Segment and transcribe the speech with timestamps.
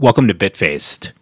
[0.00, 1.12] Welcome to Bitfaced.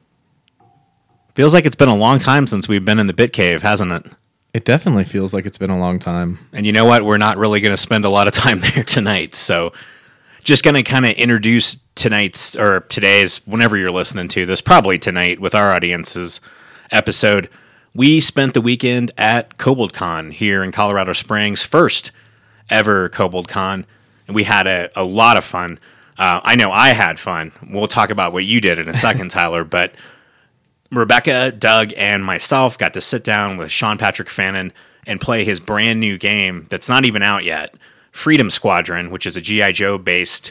[1.34, 3.90] Feels like it's been a long time since we've been in the Bit Cave, hasn't
[3.90, 4.06] it?
[4.54, 6.38] It definitely feels like it's been a long time.
[6.52, 7.04] And you know what?
[7.04, 9.34] We're not really going to spend a lot of time there tonight.
[9.34, 9.72] So,
[10.44, 14.96] just going to kind of introduce tonight's or today's, whenever you're listening to this, probably
[14.96, 16.40] tonight with our audience's
[16.92, 17.50] episode.
[17.96, 22.12] We spent the weekend at KoboldCon here in Colorado Springs, first
[22.70, 23.86] ever KoboldCon,
[24.28, 25.80] and we had a, a lot of fun.
[26.18, 27.52] Uh, I know I had fun.
[27.70, 29.92] We'll talk about what you did in a second, Tyler, but
[30.90, 34.72] Rebecca, Doug, and myself got to sit down with Sean Patrick Fannon
[35.06, 37.74] and play his brand new game that's not even out yet
[38.10, 39.72] Freedom Squadron, which is a G.I.
[39.72, 40.50] Joe based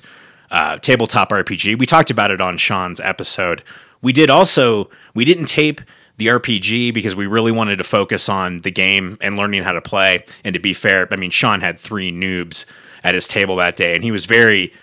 [0.52, 1.77] uh, tabletop RPG.
[1.77, 3.63] We talked about it on Sean's episode.
[4.02, 5.81] We did also, we didn't tape
[6.17, 9.81] the RPG because we really wanted to focus on the game and learning how to
[9.81, 10.23] play.
[10.44, 12.66] And to be fair, I mean, Sean had three noobs
[13.03, 14.73] at his table that day, and he was very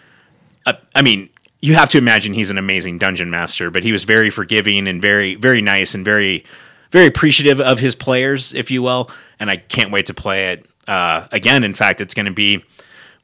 [0.67, 1.29] uh, I mean,
[1.61, 5.01] you have to imagine he's an amazing dungeon master, but he was very forgiving and
[5.01, 6.45] very, very nice and very,
[6.91, 9.11] very appreciative of his players, if you will.
[9.41, 11.65] And I can't wait to play it uh, again.
[11.65, 12.65] In fact, it's going to be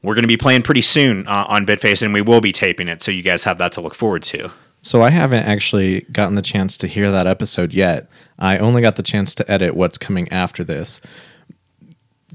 [0.03, 2.87] we're going to be playing pretty soon uh, on Bitface, and we will be taping
[2.87, 4.49] it, so you guys have that to look forward to.
[4.81, 8.09] So I haven't actually gotten the chance to hear that episode yet.
[8.39, 11.01] I only got the chance to edit what's coming after this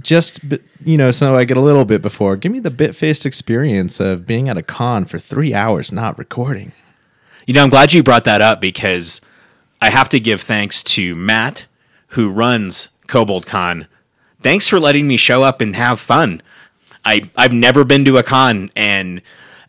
[0.01, 0.41] just
[0.85, 2.37] you know, so I get a little bit before.
[2.37, 6.19] Give me the bit faced experience of being at a con for three hours not
[6.19, 6.73] recording.
[7.47, 9.21] You know, I'm glad you brought that up because
[9.81, 11.67] I have to give thanks to Matt,
[12.09, 13.87] who runs Kobold Con.
[14.41, 16.43] Thanks for letting me show up and have fun.
[17.05, 19.23] I I've never been to a con and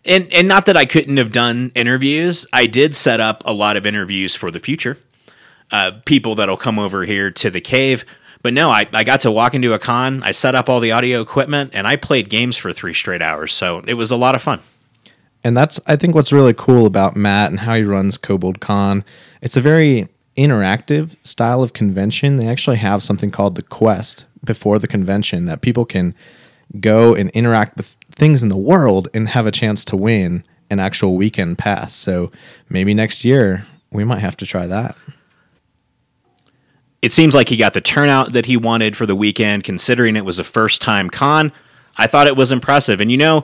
[0.03, 2.45] and and not that I couldn't have done interviews.
[2.51, 4.97] I did set up a lot of interviews for the future.
[5.69, 8.05] Uh, people that'll come over here to the cave
[8.47, 10.93] but no, I, I got to walk into a con, I set up all the
[10.93, 13.53] audio equipment, and I played games for three straight hours.
[13.53, 14.61] So it was a lot of fun.
[15.43, 19.03] And that's, I think, what's really cool about Matt and how he runs Kobold Con.
[19.41, 22.37] It's a very interactive style of convention.
[22.37, 26.15] They actually have something called the Quest before the convention that people can
[26.79, 30.79] go and interact with things in the world and have a chance to win an
[30.79, 31.93] actual weekend pass.
[31.93, 32.31] So
[32.69, 34.95] maybe next year we might have to try that
[37.01, 40.25] it seems like he got the turnout that he wanted for the weekend, considering it
[40.25, 41.51] was a first time con.
[41.97, 42.99] I thought it was impressive.
[42.99, 43.43] And you know,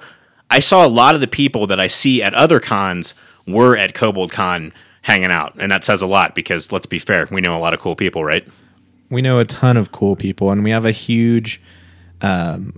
[0.50, 3.14] I saw a lot of the people that I see at other cons
[3.47, 5.53] were at Kobold Con hanging out.
[5.59, 7.96] And that says a lot because let's be fair, we know a lot of cool
[7.96, 8.47] people, right?
[9.09, 11.62] We know a ton of cool people, and we have a huge
[12.22, 12.75] um,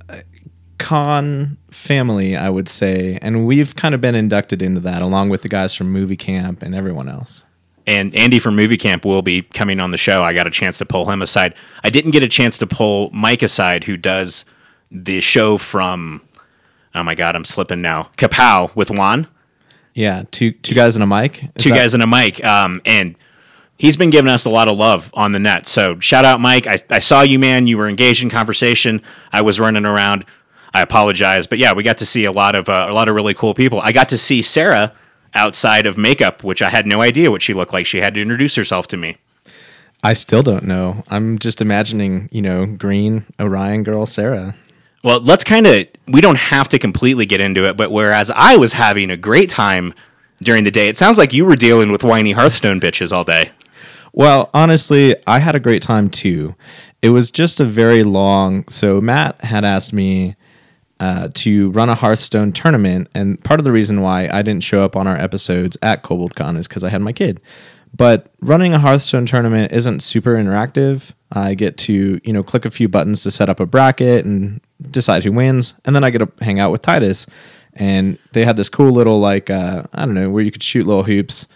[0.80, 3.20] con family, I would say.
[3.22, 6.62] And we've kind of been inducted into that along with the guys from Movie Camp
[6.62, 7.45] and everyone else
[7.88, 10.24] and Andy from Movie Camp will be coming on the show.
[10.24, 11.56] I got a chance to pull him aside.
[11.84, 14.46] I didn't get a chance to pull Mike aside, who does
[14.92, 16.22] the show from.
[16.94, 18.10] Oh my God, I'm slipping now.
[18.18, 19.28] Kapow with Juan.
[19.94, 21.44] Yeah, two two guys and a mic.
[21.44, 22.44] Is two that- guys and a mic.
[22.44, 23.16] Um, and
[23.78, 25.68] he's been giving us a lot of love on the net.
[25.68, 26.68] So shout out, Mike.
[26.68, 27.68] I, I saw you, man.
[27.68, 29.02] You were engaged in conversation.
[29.32, 30.26] I was running around.
[30.74, 33.16] I apologize, but yeah, we got to see a lot of uh, a lot of
[33.16, 33.80] really cool people.
[33.82, 34.94] I got to see Sarah
[35.36, 37.86] outside of makeup, which I had no idea what she looked like.
[37.86, 39.18] She had to introduce herself to me.
[40.04, 41.04] I still don't know.
[41.10, 44.56] I'm just imagining, you know, green Orion girl Sarah.
[45.04, 48.56] Well, let's kind of, we don't have to completely get into it, but whereas I
[48.56, 49.94] was having a great time
[50.42, 53.52] during the day, it sounds like you were dealing with whiny Hearthstone bitches all day.
[54.14, 56.56] Well, honestly, I had a great time too.
[57.02, 60.36] It was just a very long, so Matt had asked me
[61.00, 63.10] uh, to run a Hearthstone tournament.
[63.14, 66.58] And part of the reason why I didn't show up on our episodes at KoboldCon
[66.58, 67.42] is because I had my kid.
[67.96, 71.14] But running a Hearthstone tournament isn't super interactive.
[71.32, 74.60] I get to you know click a few buttons to set up a bracket and
[74.92, 77.26] decide who wins, and then I get to hang out with Titus.
[77.74, 80.86] And they had this cool little like uh, I don't know where you could shoot
[80.86, 81.48] little hoops.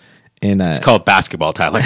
[0.42, 1.82] In it's called basketball, Tyler.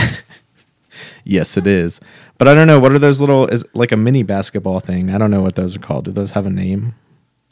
[1.23, 1.99] yes, it is.
[2.37, 5.09] But I don't know what are those little is like a mini basketball thing.
[5.09, 6.05] I don't know what those are called.
[6.05, 6.93] Do those have a name?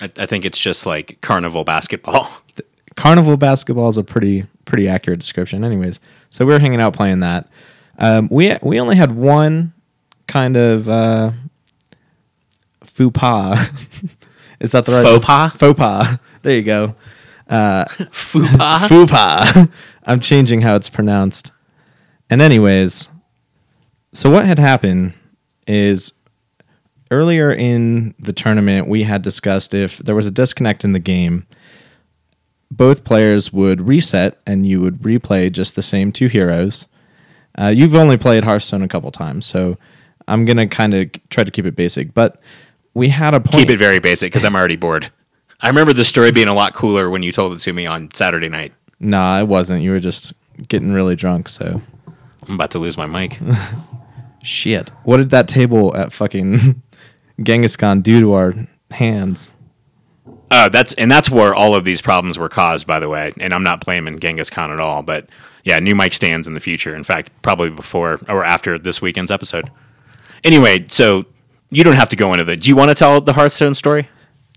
[0.02, 2.28] I, I think it's just like carnival basketball.
[2.96, 5.64] carnival basketball is a pretty pretty accurate description.
[5.64, 7.48] Anyways, so we were hanging out playing that.
[8.00, 9.74] Um, we we only had one
[10.28, 11.32] kind of uh,
[12.84, 13.60] faux pas.
[14.60, 15.54] is that the right faux pas?
[15.54, 16.20] Faux pas.
[16.42, 16.96] There you go.
[17.48, 18.88] Uh, faux pas.
[18.88, 19.68] Faux pas.
[20.04, 21.52] I'm changing how it's pronounced.
[22.30, 23.10] And anyways,
[24.14, 25.14] so what had happened
[25.68, 26.14] is
[27.12, 31.46] earlier in the tournament, we had discussed if there was a disconnect in the game,
[32.72, 36.88] both players would reset and you would replay just the same two heroes.
[37.60, 39.78] Uh, you've only played Hearthstone a couple times, so
[40.28, 42.14] I'm gonna kind of try to keep it basic.
[42.14, 42.42] But
[42.94, 43.68] we had a point.
[43.68, 45.12] Keep it very basic because I'm already bored.
[45.60, 48.10] I remember the story being a lot cooler when you told it to me on
[48.14, 48.74] Saturday night.
[49.02, 49.84] Nah, it wasn't.
[49.84, 50.34] You were just
[50.70, 51.50] getting really drunk.
[51.50, 51.82] So
[52.48, 53.38] I'm about to lose my mic.
[54.44, 54.90] shit.
[55.04, 56.82] What did that table at fucking
[57.44, 58.54] Genghis Khan do to our
[58.92, 59.54] hands?
[60.50, 63.32] Uh, that's and that's where all of these problems were caused, by the way.
[63.40, 65.30] And I'm not blaming Genghis Khan at all, but
[65.64, 66.96] yeah, new mic stands in the future.
[66.96, 69.72] In fact, probably before or after this weekend's episode.
[70.44, 71.26] Anyway, so
[71.70, 72.58] you don't have to go into the.
[72.58, 74.10] Do you want to tell the Hearthstone story?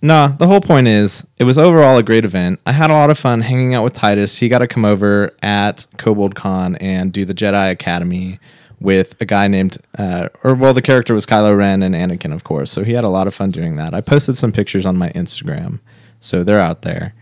[0.03, 2.61] Nah, the whole point is it was overall a great event.
[2.67, 4.37] I had a lot of fun hanging out with Titus.
[4.37, 8.39] He got to come over at Kobold Con and do the Jedi Academy
[8.85, 12.45] with a guy named, uh, or well, the character was Kylo Ren and Anakin, of
[12.45, 12.71] course.
[12.71, 13.95] So he had a lot of fun doing that.
[13.95, 15.81] I posted some pictures on my Instagram,
[16.21, 17.15] so they're out there.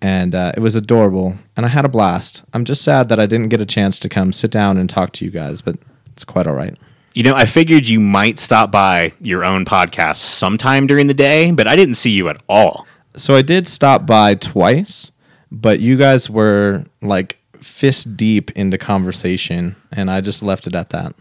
[0.00, 2.44] And uh, it was adorable, and I had a blast.
[2.54, 5.12] I'm just sad that I didn't get a chance to come sit down and talk
[5.14, 5.76] to you guys, but
[6.12, 6.76] it's quite all right.
[7.14, 11.50] You know, I figured you might stop by your own podcast sometime during the day,
[11.50, 12.86] but I didn't see you at all.
[13.16, 15.12] So I did stop by twice,
[15.50, 20.90] but you guys were like fist deep into conversation, and I just left it at
[20.90, 21.14] that.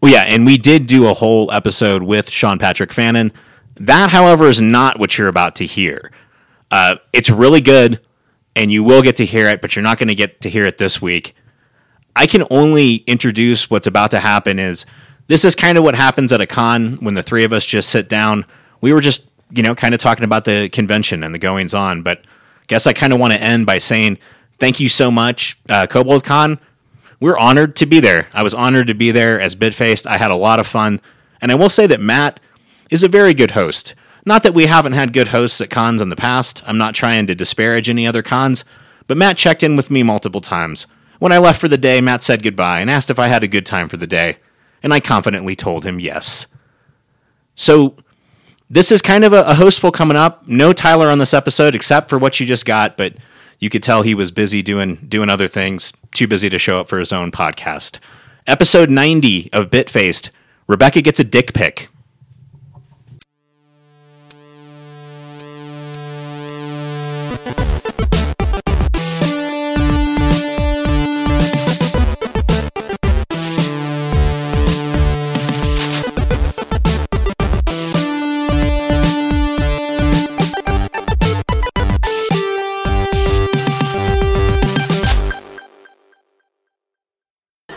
[0.00, 3.32] Well, yeah, and we did do a whole episode with Sean Patrick Fannon.
[3.76, 6.10] That, however, is not what you're about to hear.
[6.70, 8.00] Uh, it's really good,
[8.56, 10.64] and you will get to hear it, but you're not going to get to hear
[10.64, 11.34] it this week.
[12.16, 14.86] I can only introduce what's about to happen is
[15.28, 17.88] this is kind of what happens at a con when the three of us just
[17.88, 18.46] sit down.
[18.80, 22.02] We were just, you know, kind of talking about the convention and the goings on,
[22.02, 22.24] but
[22.66, 24.18] guess I kind of want to end by saying
[24.60, 26.60] thank you so much, uh, Kobold Con.
[27.18, 28.28] We're honored to be there.
[28.32, 30.06] I was honored to be there as Bitfaced.
[30.06, 31.00] I had a lot of fun.
[31.40, 32.40] And I will say that Matt
[32.90, 33.94] is a very good host.
[34.24, 36.62] Not that we haven't had good hosts at cons in the past.
[36.66, 38.64] I'm not trying to disparage any other cons,
[39.06, 40.86] but Matt checked in with me multiple times.
[41.18, 43.48] When I left for the day, Matt said goodbye and asked if I had a
[43.48, 44.38] good time for the day,
[44.82, 46.46] and I confidently told him yes.
[47.54, 47.96] So,
[48.70, 50.46] this is kind of a, a hostful coming up.
[50.46, 53.14] No Tyler on this episode, except for what you just got, but
[53.60, 56.88] you could tell he was busy doing doing other things, too busy to show up
[56.88, 57.98] for his own podcast.
[58.46, 60.30] Episode 90 of Bitfaced.
[60.66, 61.88] Rebecca gets a dick pic.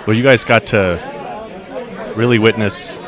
[0.06, 3.00] Well, you guys got to really witness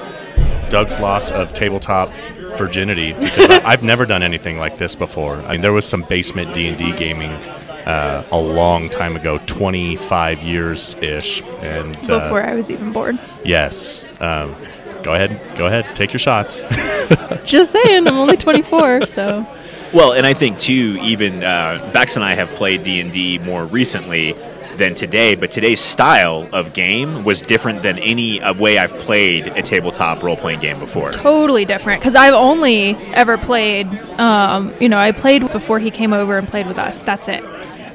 [0.69, 2.09] Doug's loss of tabletop
[2.57, 5.36] virginity because I, I've never done anything like this before.
[5.42, 9.39] I mean, there was some basement D and D gaming uh, a long time ago,
[9.45, 13.19] twenty five years ish, and uh, before I was even born.
[13.44, 14.06] yes.
[14.21, 14.56] Um,
[15.03, 16.63] go ahead, go ahead, take your shots.
[17.45, 19.45] Just saying, I'm only 24, so
[19.94, 23.38] Well, and I think too, even uh, Bex and I have played D and D
[23.38, 24.33] more recently
[24.77, 29.48] than today, but today's style of game was different than any uh, way I've played
[29.48, 31.12] a tabletop role playing game before.
[31.12, 32.01] totally different.
[32.01, 33.88] Because I've only ever played,
[34.19, 37.01] um, you know, I played before he came over and played with us.
[37.01, 37.44] That's it.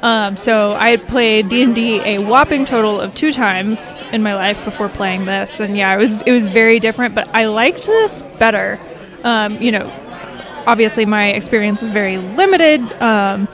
[0.02, 4.22] Um, so I had played D and D a whopping total of two times in
[4.22, 7.14] my life before playing this, and yeah, it was it was very different.
[7.14, 8.80] But I liked this better.
[9.24, 9.92] Um, you know,
[10.66, 12.80] obviously my experience is very limited.
[13.02, 13.46] Um,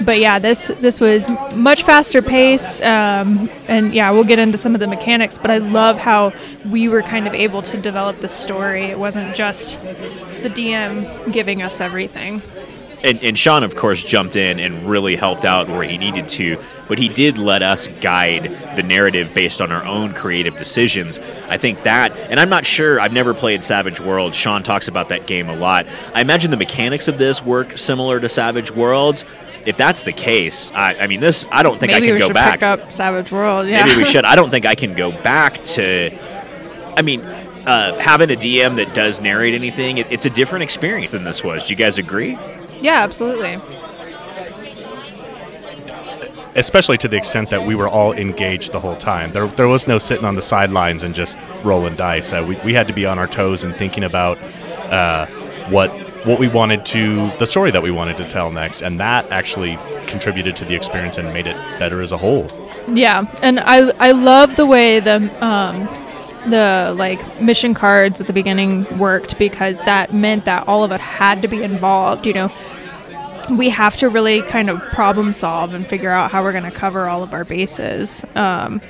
[0.00, 4.74] but yeah, this this was much faster paced, um, and yeah, we'll get into some
[4.74, 5.38] of the mechanics.
[5.38, 6.32] But I love how
[6.68, 8.84] we were kind of able to develop the story.
[8.84, 9.80] It wasn't just
[10.42, 12.42] the DM giving us everything.
[13.02, 16.58] And, and Sean, of course, jumped in and really helped out where he needed to,
[16.88, 21.20] but he did let us guide the narrative based on our own creative decisions.
[21.48, 24.34] I think that, and I'm not sure, I've never played Savage World.
[24.34, 25.86] Sean talks about that game a lot.
[26.14, 29.24] I imagine the mechanics of this work similar to Savage Worlds.
[29.66, 32.18] If that's the case, I, I mean, this, I don't think Maybe I can we
[32.20, 32.52] go should back.
[32.54, 33.66] pick up Savage World.
[33.66, 33.84] Yeah.
[33.84, 34.24] Maybe we should.
[34.24, 36.16] I don't think I can go back to.
[36.96, 41.10] I mean, uh, having a DM that does narrate anything, it, it's a different experience
[41.10, 41.64] than this was.
[41.66, 42.38] Do you guys agree?
[42.80, 43.58] yeah, absolutely.
[46.54, 49.30] Especially to the extent that we were all engaged the whole time.
[49.32, 52.32] There, there was no sitting on the sidelines and just rolling dice.
[52.32, 54.38] Uh, we, we had to be on our toes and thinking about
[54.90, 55.26] uh,
[55.68, 55.90] what
[56.26, 59.78] what we wanted to, the story that we wanted to tell next, and that actually
[60.06, 62.48] contributed to the experience and made it better as a whole.
[62.88, 65.88] Yeah, and I I love the way the um,
[66.50, 71.00] the like mission cards at the beginning worked because that meant that all of us
[71.00, 72.26] had to be involved.
[72.26, 72.52] You know,
[73.50, 76.70] we have to really kind of problem solve and figure out how we're going to
[76.70, 78.24] cover all of our bases.
[78.34, 78.80] Um,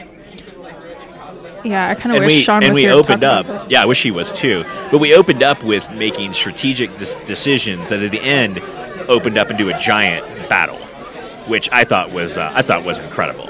[1.67, 3.71] yeah, I kind of wish we Sean and was we here opened up.
[3.71, 4.65] Yeah, I wish he was too.
[4.91, 8.61] But we opened up with making strategic dis- decisions that at the end
[9.09, 10.79] opened up into a giant battle,
[11.47, 13.49] which I thought was uh, I thought was incredible.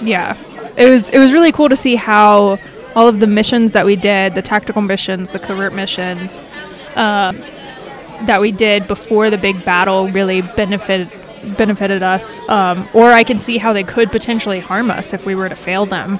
[0.00, 0.36] yeah,
[0.76, 2.58] it was it was really cool to see how
[2.94, 6.38] all of the missions that we did, the tactical missions, the covert missions,
[6.94, 7.32] uh,
[8.22, 11.12] that we did before the big battle, really benefited
[11.58, 12.46] benefited us.
[12.48, 15.56] Um, or I can see how they could potentially harm us if we were to
[15.56, 16.18] fail them.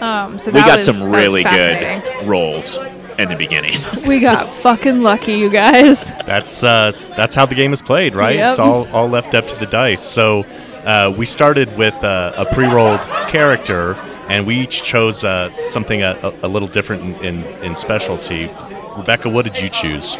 [0.00, 2.78] Um, so we got was- some really good rolls
[3.18, 3.78] in the beginning.
[4.06, 6.10] We got fucking lucky, you guys.
[6.26, 8.36] That's uh, that's how the game is played, right?
[8.36, 8.50] Yep.
[8.50, 10.02] It's all all left up to the dice.
[10.02, 10.44] So
[10.84, 13.94] uh, we started with uh, a pre-rolled character,
[14.28, 18.48] and we each chose uh, something a, a, a little different in, in, in specialty.
[18.96, 20.16] Rebecca, what did you choose?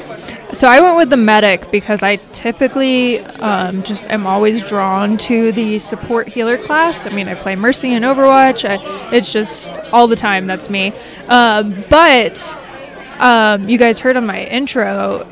[0.52, 5.50] So I went with the medic because I typically um, just am always drawn to
[5.52, 7.04] the support healer class.
[7.06, 8.68] I mean, I play Mercy in Overwatch.
[8.68, 10.47] I, it's just all the time.
[10.47, 10.92] That's me.
[11.28, 12.56] Um, but
[13.18, 15.26] um, you guys heard on my intro.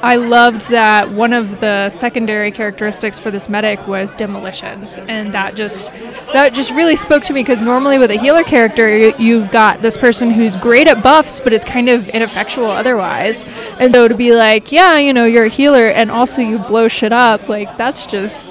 [0.00, 5.56] I loved that one of the secondary characteristics for this medic was demolitions, and that
[5.56, 5.92] just
[6.32, 9.82] that just really spoke to me because normally with a healer character, you- you've got
[9.82, 13.44] this person who's great at buffs, but is kind of ineffectual otherwise.
[13.80, 16.86] And so to be like, yeah, you know, you're a healer, and also you blow
[16.86, 18.48] shit up, like that's just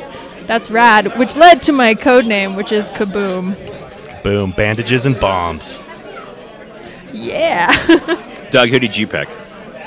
[0.48, 1.18] that's rad.
[1.18, 3.56] Which led to my code name, which is Kaboom.
[4.24, 5.80] Boom, bandages and bombs.
[7.14, 7.72] Yeah.
[8.52, 9.30] Doug, who did you pick?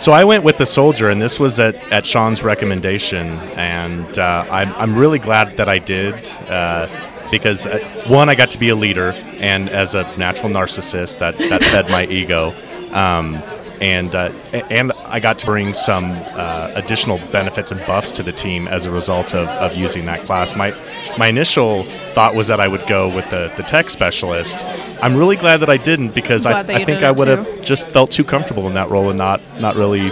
[0.00, 4.46] So I went with the soldier, and this was at, at Sean's recommendation, and uh,
[4.50, 6.88] I'm, I'm really glad that I did uh,
[7.30, 11.36] because uh, one, I got to be a leader, and as a natural narcissist, that,
[11.36, 12.54] that fed my ego,
[12.92, 13.42] um,
[13.80, 18.32] and uh, and I got to bring some uh, additional benefits and buffs to the
[18.32, 20.54] team as a result of, of using that class.
[20.54, 20.70] My
[21.18, 21.84] my initial
[22.14, 24.64] thought was that I would go with the, the tech specialist.
[25.02, 28.10] I'm really glad that I didn't because I, I think I would have just felt
[28.10, 30.10] too comfortable in that role and not not really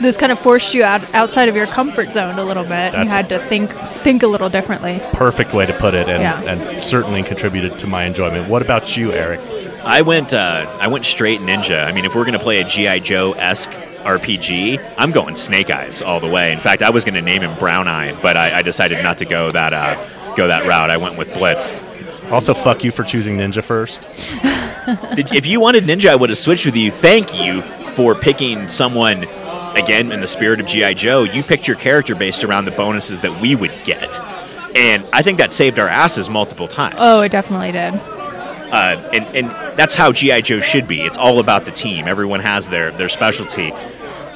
[0.00, 2.92] this kind of forced you out outside of your comfort zone a little bit.
[2.94, 3.70] You had to think
[4.02, 5.00] think a little differently.
[5.12, 6.42] perfect way to put it and, Yeah.
[6.42, 8.48] and certainly contributed to my enjoyment.
[8.48, 9.40] What about you, Eric?
[9.86, 11.86] I went uh, I went straight ninja.
[11.86, 16.02] I mean, if we're gonna play a GI Joe esque RPG, I'm going Snake Eyes
[16.02, 16.52] all the way.
[16.52, 19.24] In fact, I was gonna name him Brown Eye, but I, I decided not to
[19.24, 20.90] go that uh, go that route.
[20.90, 21.72] I went with Blitz.
[22.30, 24.08] Also, fuck you for choosing Ninja first.
[25.14, 26.90] Did- if you wanted ninja, I would have switched with you.
[26.90, 27.62] Thank you
[27.94, 29.24] for picking someone.
[29.76, 33.22] Again, in the spirit of GI Joe, you picked your character based around the bonuses
[33.22, 34.18] that we would get,
[34.76, 36.94] and I think that saved our asses multiple times.
[36.96, 37.94] Oh, it definitely did.
[38.72, 41.02] Uh, and and that's how GI Joe should be.
[41.02, 42.06] It's all about the team.
[42.08, 43.72] Everyone has their their specialty.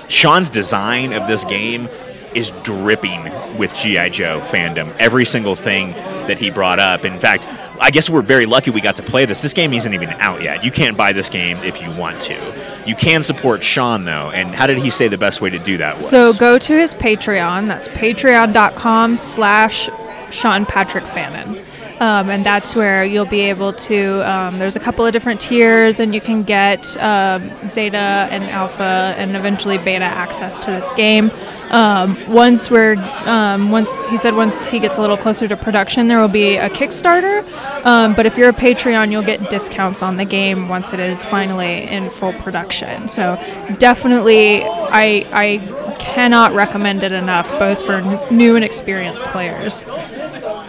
[0.09, 1.89] Sean's design of this game
[2.35, 4.95] is dripping with GI Joe fandom.
[4.99, 7.05] Every single thing that he brought up.
[7.05, 7.47] In fact,
[7.81, 9.43] I guess we're very lucky we got to play this.
[9.43, 10.65] This game isn't even out yet.
[10.65, 12.85] You can't buy this game if you want to.
[12.87, 14.31] You can support Sean though.
[14.31, 16.09] And how did he say the best way to do that was?
[16.09, 17.69] So go to his Patreon.
[17.69, 19.89] That's patreon.com slash
[20.31, 21.65] Sean Patrick Fannon.
[22.01, 24.31] Um, and that's where you'll be able to.
[24.31, 29.15] Um, there's a couple of different tiers, and you can get um, Zeta and Alpha
[29.19, 31.31] and eventually Beta access to this game.
[31.71, 32.95] Um, once we're,
[33.27, 36.57] um, once he said, once he gets a little closer to production, there will be
[36.57, 37.45] a Kickstarter.
[37.85, 41.25] Um, but if you're a Patreon, you'll get discounts on the game once it is
[41.25, 43.09] finally in full production.
[43.09, 43.37] So
[43.79, 49.85] definitely, I I cannot recommend it enough, both for n- new and experienced players.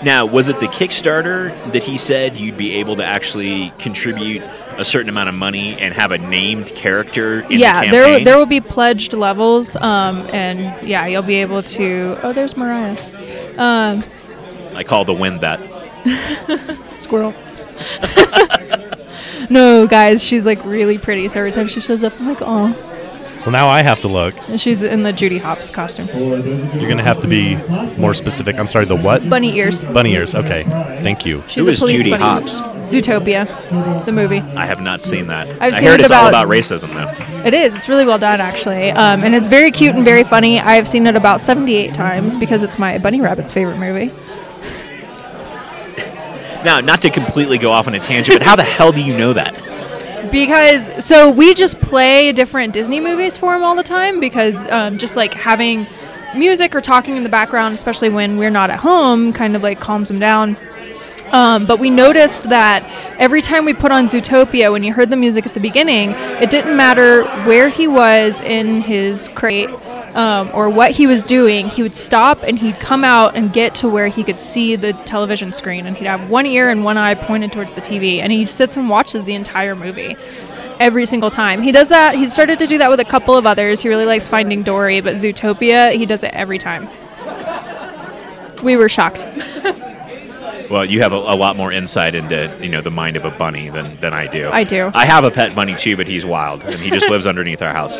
[0.03, 4.41] Now, was it the Kickstarter that he said you'd be able to actually contribute
[4.77, 8.23] a certain amount of money and have a named character in yeah, the there campaign?
[8.23, 12.17] there will be pledged levels, um, and yeah, you'll be able to.
[12.23, 12.97] Oh, there's Mariah.
[13.57, 14.03] Um,
[14.73, 15.59] I call the wind that.
[16.99, 17.33] squirrel.
[19.49, 21.27] no, guys, she's like really pretty.
[21.27, 22.88] So every time she shows up, I'm like, oh.
[23.49, 24.35] Well, now I have to look.
[24.47, 26.05] And she's in the Judy Hopps costume.
[26.09, 27.55] You're going to have to be
[27.99, 28.57] more specific.
[28.59, 29.27] I'm sorry, the what?
[29.27, 29.83] Bunny ears.
[29.85, 30.35] Bunny ears.
[30.35, 30.61] Okay.
[31.01, 31.43] Thank you.
[31.47, 32.21] She's Who a is Judy bunny.
[32.23, 32.57] Hopps?
[32.93, 34.37] Zootopia, the movie.
[34.41, 35.47] I have not seen that.
[35.59, 37.43] I've I seen heard it it's all about- about racism, though.
[37.43, 37.73] It is.
[37.75, 40.59] It's really well done, actually, um, and it's very cute and very funny.
[40.59, 44.13] I've seen it about seventy-eight times because it's my bunny rabbit's favorite movie.
[46.63, 49.17] Now, not to completely go off on a tangent, but how the hell do you
[49.17, 49.59] know that?
[50.31, 54.97] Because so we just play different Disney movies for him all the time because um,
[54.97, 55.87] just like having
[56.35, 59.79] music or talking in the background, especially when we're not at home, kind of like
[59.79, 60.57] calms him down.
[61.31, 62.83] Um, but we noticed that
[63.19, 66.49] every time we put on Zootopia, when you heard the music at the beginning, it
[66.49, 69.69] didn't matter where he was in his crate
[70.15, 71.69] um, or what he was doing.
[71.69, 74.93] He would stop and he'd come out and get to where he could see the
[74.93, 78.31] television screen, and he'd have one ear and one eye pointed towards the TV, and
[78.31, 80.15] he sits and watches the entire movie
[80.79, 81.61] every single time.
[81.61, 82.15] He does that.
[82.15, 83.81] He's started to do that with a couple of others.
[83.81, 86.87] He really likes Finding Dory, but Zootopia, he does it every time.
[88.63, 89.25] We were shocked.
[90.69, 93.31] Well, you have a, a lot more insight into you know the mind of a
[93.31, 94.49] bunny than, than I do.
[94.49, 94.91] I do.
[94.93, 97.73] I have a pet bunny too, but he's wild and he just lives underneath our
[97.73, 97.99] house.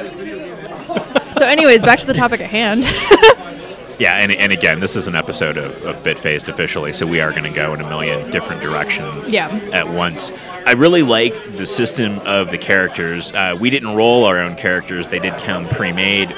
[1.40, 2.86] So, anyways, back to the topic at hand.
[4.00, 7.32] Yeah, and, and again, this is an episode of, of Bitfaced officially, so we are
[7.32, 9.50] going to go in a million different directions Yeah.
[9.74, 10.32] at once.
[10.66, 13.34] I really like the system of the characters.
[13.34, 16.32] Uh, we didn't roll our own characters, they did come pre made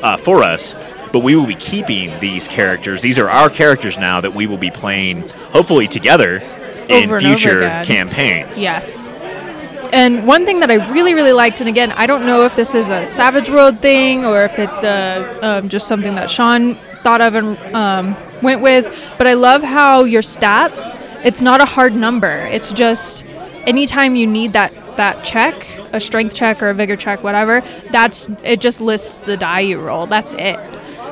[0.00, 0.76] uh, for us,
[1.12, 3.02] but we will be keeping these characters.
[3.02, 6.36] These are our characters now that we will be playing, hopefully, together
[6.88, 8.62] in Over future campaigns.
[8.62, 9.08] Yes.
[9.92, 12.74] And one thing that I really, really liked, and again, I don't know if this
[12.74, 17.20] is a Savage World thing or if it's uh um, just something that Sean thought
[17.20, 18.84] of and um, went with,
[19.18, 22.46] but I love how your stats, it's not a hard number.
[22.46, 23.24] It's just
[23.66, 28.28] anytime you need that, that check, a strength check or a vigor check, whatever, that's
[28.42, 30.06] it just lists the die you roll.
[30.06, 30.56] That's it.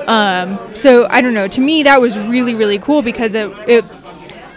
[0.09, 1.47] Um, so I don't know.
[1.49, 3.85] To me, that was really, really cool because it, it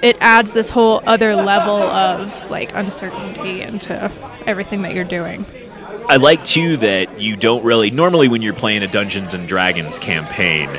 [0.03, 4.11] it adds this whole other level of like uncertainty into
[4.45, 5.45] everything that you're doing.
[6.09, 9.99] I like too that you don't really normally when you're playing a Dungeons and Dragons
[9.99, 10.69] campaign,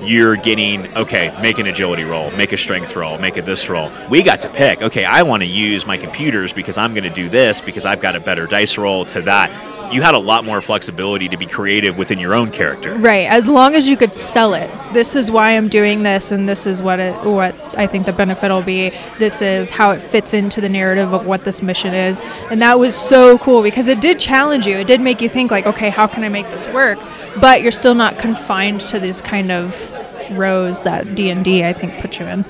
[0.00, 3.90] you're getting okay, make an agility roll, make a strength roll, make a this roll.
[4.08, 4.80] We got to pick.
[4.80, 8.00] Okay, I want to use my computers because I'm going to do this because I've
[8.00, 9.50] got a better dice roll to that.
[9.92, 12.94] You had a lot more flexibility to be creative within your own character.
[12.94, 13.26] Right.
[13.26, 14.70] As long as you could sell it.
[14.92, 18.12] This is why I'm doing this, and this is what it, what I think the
[18.12, 18.92] benefit will be.
[19.18, 22.78] This is how it fits into the narrative of what this mission is, and that
[22.78, 24.76] was so cool because it did challenge you.
[24.76, 26.98] It did make you think like, okay, how can I make this work?
[27.40, 29.90] But you're still not confined to this kind of
[30.30, 32.44] rows that D and D I think put you in.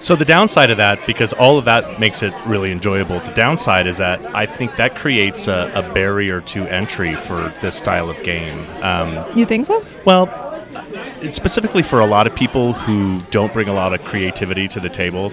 [0.00, 3.86] So the downside of that, because all of that makes it really enjoyable, the downside
[3.86, 8.20] is that I think that creates a, a barrier to entry for this style of
[8.22, 8.58] game.
[8.82, 9.84] Um, You think so?
[10.06, 10.26] well,
[11.30, 14.88] specifically for a lot of people who don't bring a lot of creativity to the
[14.88, 15.32] table.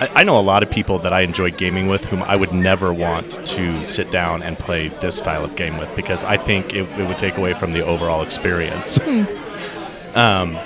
[0.00, 2.52] I, I know a lot of people that I enjoy gaming with whom I would
[2.52, 6.74] never want to sit down and play this style of game with because I think
[6.74, 8.98] it, it would take away from the overall experience.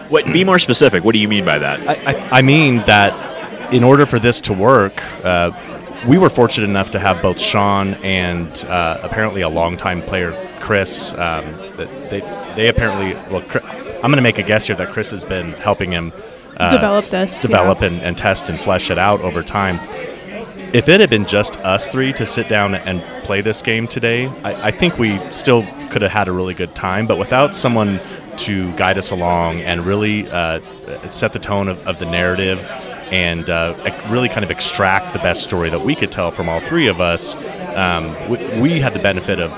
[0.09, 0.27] What?
[0.33, 1.05] Be more specific.
[1.05, 1.81] What do you mean by that?
[1.87, 3.32] I, I, I mean that
[3.73, 5.51] in order for this to work, uh,
[6.07, 11.13] we were fortunate enough to have both Sean and uh, apparently a longtime player, Chris.
[11.13, 12.21] Um, that they
[12.57, 13.65] they apparently well, Chri-
[13.97, 16.13] I'm going to make a guess here that Chris has been helping him
[16.57, 17.89] uh, Develop this, develop yeah.
[17.89, 19.81] and, and test and flesh it out over time.
[20.75, 24.27] If it had been just us three to sit down and play this game today,
[24.43, 27.07] I, I think we still could have had a really good time.
[27.07, 28.01] But without someone
[28.39, 30.61] to guide us along and really uh,
[31.11, 32.61] set the tone of, of the narrative
[33.12, 33.75] and uh,
[34.09, 37.01] really kind of extract the best story that we could tell from all three of
[37.01, 37.37] us,
[37.77, 39.53] um, we, we had the benefit of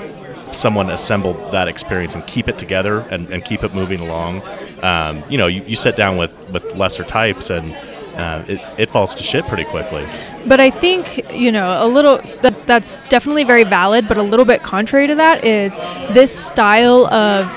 [0.55, 4.41] someone assemble that experience and keep it together and, and keep it moving along.
[4.83, 7.73] Um, you know, you, you sit down with, with lesser types and
[8.15, 10.05] uh, it, it falls to shit pretty quickly.
[10.47, 14.07] But I think you know a little that that's definitely very valid.
[14.07, 15.75] But a little bit contrary to that is
[16.13, 17.51] this style of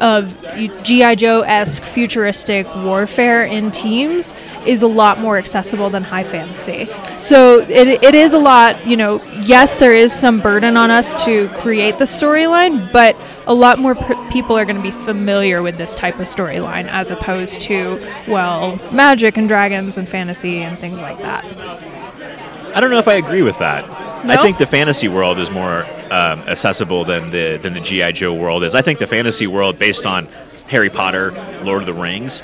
[0.00, 0.36] of
[0.82, 4.34] GI Joe esque futuristic warfare in teams
[4.66, 6.88] is a lot more accessible than high fantasy.
[7.18, 8.86] So it, it is a lot.
[8.86, 13.54] You know, yes, there is some burden on us to create the storyline, but a
[13.54, 17.10] lot more p- people are going to be familiar with this type of storyline as
[17.10, 21.44] opposed to well, magic and dragons and fantasy and things like that.
[22.74, 24.13] I don't know if I agree with that.
[24.30, 28.34] I think the fantasy world is more um, accessible than the than the GI Joe
[28.34, 28.74] world is.
[28.74, 30.28] I think the fantasy world, based on
[30.68, 31.32] Harry Potter,
[31.62, 32.42] Lord of the Rings,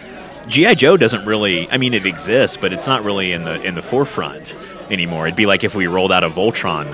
[0.49, 1.71] GI Joe doesn't really.
[1.71, 4.55] I mean, it exists, but it's not really in the in the forefront
[4.90, 5.27] anymore.
[5.27, 6.87] It'd be like if we rolled out a Voltron.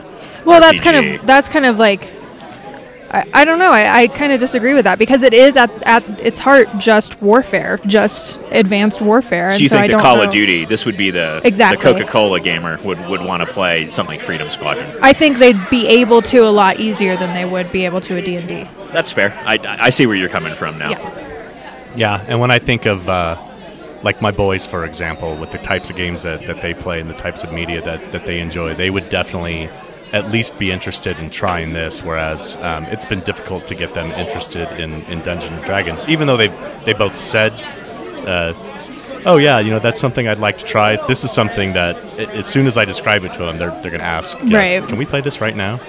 [0.44, 2.08] Well, that's kind of that's kind of like
[3.10, 3.70] I, I don't know.
[3.70, 7.20] I, I kind of disagree with that because it is at, at its heart just
[7.22, 9.50] warfare, just advanced warfare.
[9.52, 10.24] So and you so I think the don't Call know.
[10.24, 11.92] of Duty, this would be the Exactly.
[11.92, 14.98] the Coca Cola gamer would, would want to play something like Freedom Squadron.
[15.02, 18.16] I think they'd be able to a lot easier than they would be able to
[18.16, 18.68] a D and D.
[18.92, 19.32] That's fair.
[19.46, 20.90] I, I see where you're coming from now.
[20.90, 21.22] Yeah.
[21.96, 23.42] Yeah, and when I think of uh,
[24.02, 27.08] like my boys, for example, with the types of games that, that they play and
[27.08, 29.70] the types of media that, that they enjoy, they would definitely
[30.12, 32.02] at least be interested in trying this.
[32.02, 36.26] Whereas um, it's been difficult to get them interested in, in Dungeons and Dragons, even
[36.26, 36.48] though they
[36.84, 37.52] they both said,
[38.26, 38.52] uh,
[39.24, 42.30] "Oh yeah, you know that's something I'd like to try." This is something that a-
[42.36, 44.88] as soon as I describe it to them, they're they're going to ask, yeah, Right.
[44.88, 45.80] Can we play this right now?"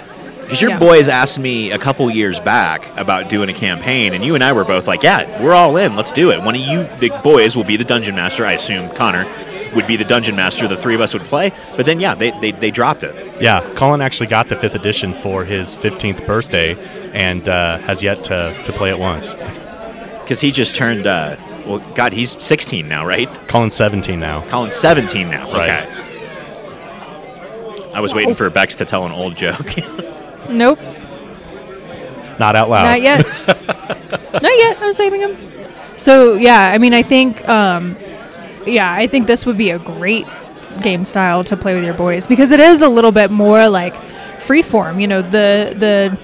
[0.42, 0.80] Because your Yeah.
[0.80, 4.54] boys asked me a couple years back about doing a campaign, and you and I
[4.54, 5.96] were both like, "Yeah, we're all in.
[5.98, 8.46] Let's do it." One of you, the boys, will be the dungeon master.
[8.46, 9.26] I assume Connor
[9.74, 10.68] would be the dungeon master.
[10.68, 11.52] The three of us would play.
[11.76, 13.42] But then, yeah, they, they, they dropped it.
[13.42, 16.76] Yeah, Colin actually got the fifth edition for his 15th birthday
[17.14, 19.34] and uh, has yet to, to play it once.
[20.22, 23.32] because he just turned uh, well, God, he's 16 now, right?
[23.50, 24.42] Colin 17 now.
[24.50, 25.52] Colin's 17 now.
[25.52, 25.86] Right.
[25.86, 26.04] Okay.
[27.94, 29.74] I was waiting for Bex to tell an old joke.
[30.50, 30.80] Nope,
[32.40, 32.86] Not out loud.
[32.86, 33.26] not yet.
[34.42, 34.78] not yet.
[34.80, 35.36] I'm saving him.
[35.98, 37.98] So yeah, I mean, I think, um,
[38.68, 40.26] yeah, I think this would be a great
[40.82, 43.96] game style to play with your boys because it is a little bit more like
[44.40, 45.02] freeform.
[45.02, 46.18] You know, the the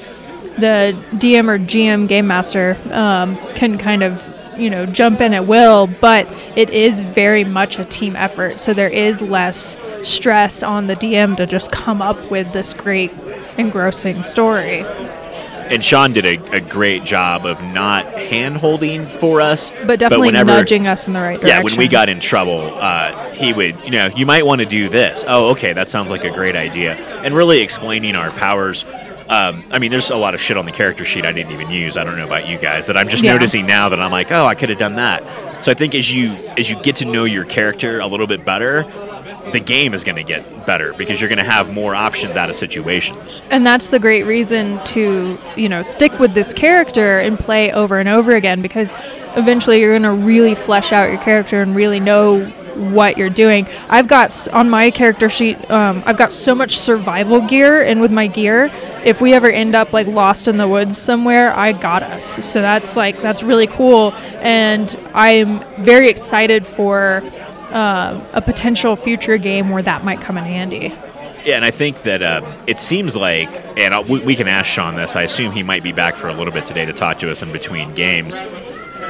[0.60, 5.48] the DM or GM game master um, can kind of you know jump in at
[5.48, 8.60] will, but it is very much a team effort.
[8.60, 13.12] So there is less stress on the DM to just come up with this great
[13.58, 14.86] engrossing story.
[15.74, 20.28] And Sean did a, a great job of not hand holding for us, But definitely
[20.30, 21.48] whenever, nudging us in the right direction.
[21.58, 24.66] Yeah, when we got in trouble, uh, he would, you know, you might want to
[24.68, 25.26] do this.
[25.28, 26.96] Oh, okay, that sounds like a great idea.
[26.96, 28.86] And really explaining our powers.
[29.30, 31.72] Um, I mean, there's a lot of shit on the character sheet I didn't even
[31.72, 31.98] use.
[31.98, 33.34] I don't know about you guys that I'm just Yeah.
[33.34, 35.24] noticing now that I'm like, oh, I could have done that.
[35.66, 38.46] So I think as you as you get to know your character a little bit
[38.46, 38.84] better,
[39.52, 42.50] the game is going to get better because you're going to have more options out
[42.50, 43.42] of situations.
[43.50, 48.00] And that's the great reason to, you know, stick with this character and play over
[48.00, 48.94] and over again because
[49.36, 53.68] eventually you're going to really flesh out your character and really know what you're doing.
[53.90, 58.12] I've got on my character sheet, um, I've got so much survival gear, and with
[58.12, 58.72] my gear,
[59.04, 62.26] if we ever end up like lost in the woods somewhere, I got us.
[62.26, 67.24] So that's like that's really cool, and I'm very excited for
[67.74, 70.94] uh, a potential future game where that might come in handy.
[71.46, 74.96] Yeah, and I think that uh, it seems like, and we, we can ask Sean
[74.96, 75.16] this.
[75.16, 77.42] I assume he might be back for a little bit today to talk to us
[77.42, 78.42] in between games.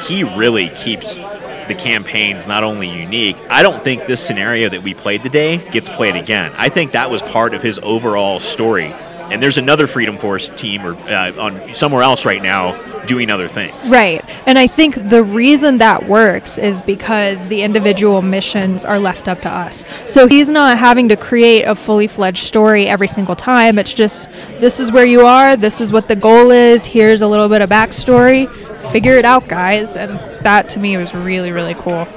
[0.08, 1.20] He really keeps
[1.68, 3.38] the campaigns not only unique.
[3.50, 6.52] I don't think this scenario that we played today gets played again.
[6.58, 8.92] I think that was part of his overall story.
[9.32, 12.74] And there's another Freedom Force team or uh, on somewhere else right now
[13.08, 13.90] doing other things.
[13.90, 14.24] Right.
[14.46, 19.42] And I think the reason that works is because the individual missions are left up
[19.42, 19.84] to us.
[20.06, 23.78] So he's not having to create a fully fledged story every single time.
[23.80, 27.28] It's just this is where you are, this is what the goal is, here's a
[27.28, 28.50] little bit of backstory.
[28.92, 29.96] Figure it out, guys.
[29.96, 32.08] And that to me was really, really cool.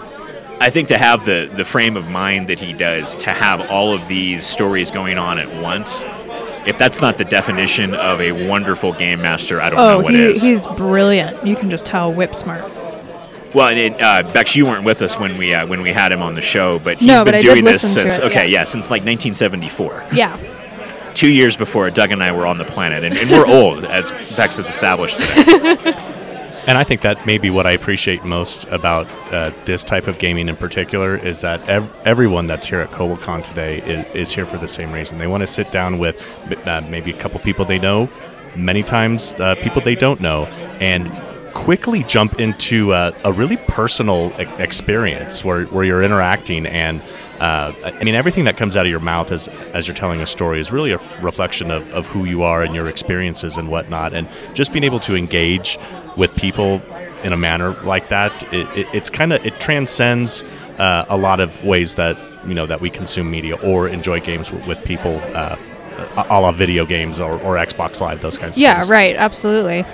[0.58, 3.92] I think to have the the frame of mind that he does, to have all
[3.92, 6.02] of these stories going on at once,
[6.66, 10.14] if that's not the definition of a wonderful game master, I don't know Oh, what
[10.14, 10.42] he, is.
[10.42, 11.46] he's brilliant.
[11.46, 12.62] You can just tell whip smart.
[13.54, 16.12] well, and it, uh, Bex, you weren't with us when we uh, when we had
[16.12, 18.60] him on the show, but he's No, been but doing this since it, okay, yeah.
[18.60, 20.36] yeah, since like 1974, Yeah.
[21.14, 24.10] two years before Doug and I were on the planet, and, and we're old, as
[24.36, 25.94] Bex has established today.
[26.66, 30.18] And I think that may be what I appreciate most about uh, this type of
[30.18, 34.46] gaming in particular is that ev- everyone that's here at KoboldCon today is, is here
[34.46, 35.18] for the same reason.
[35.18, 36.20] They want to sit down with
[36.66, 38.10] uh, maybe a couple people they know,
[38.56, 40.46] many times uh, people they don't know,
[40.80, 41.12] and
[41.54, 47.00] quickly jump into uh, a really personal e- experience where, where you're interacting and
[47.40, 50.26] uh, I mean everything that comes out of your mouth as as you're telling a
[50.26, 53.68] story is really a f- reflection of, of who you are and your experiences and
[53.68, 55.78] whatnot and just being able to engage
[56.16, 56.80] with people
[57.22, 60.44] in a manner like that it, it, it's kind of it transcends
[60.78, 64.52] uh, a lot of ways that you know that we consume media or enjoy games
[64.52, 65.56] with, with people uh,
[65.96, 68.62] a a la video games or, or Xbox Live those kinds of things.
[68.62, 69.16] Yeah, right.
[69.16, 69.84] Absolutely.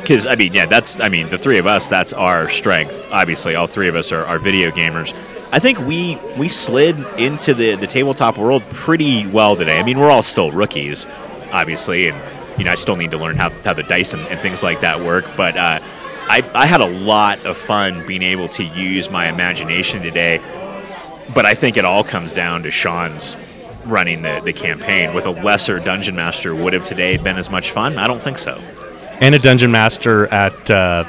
[0.00, 3.06] Because I mean, yeah, that's I mean, the three of us, that's our strength.
[3.10, 5.14] Obviously, all three of us are, are video gamers.
[5.54, 9.78] I think we we slid into the the tabletop world pretty well today.
[9.78, 11.06] I mean, we're all still rookies,
[11.52, 12.20] obviously, and
[12.58, 14.80] you know, I still need to learn how how the dice and, and things like
[14.80, 15.24] that work.
[15.36, 20.02] But uh, I I had a lot of fun being able to use my imagination
[20.02, 20.40] today.
[21.32, 23.36] But I think it all comes down to Sean's
[23.86, 25.14] running the, the campaign.
[25.14, 27.96] With a lesser dungeon master, would have today been as much fun?
[27.96, 28.60] I don't think so.
[29.20, 31.04] and a dungeon master at uh,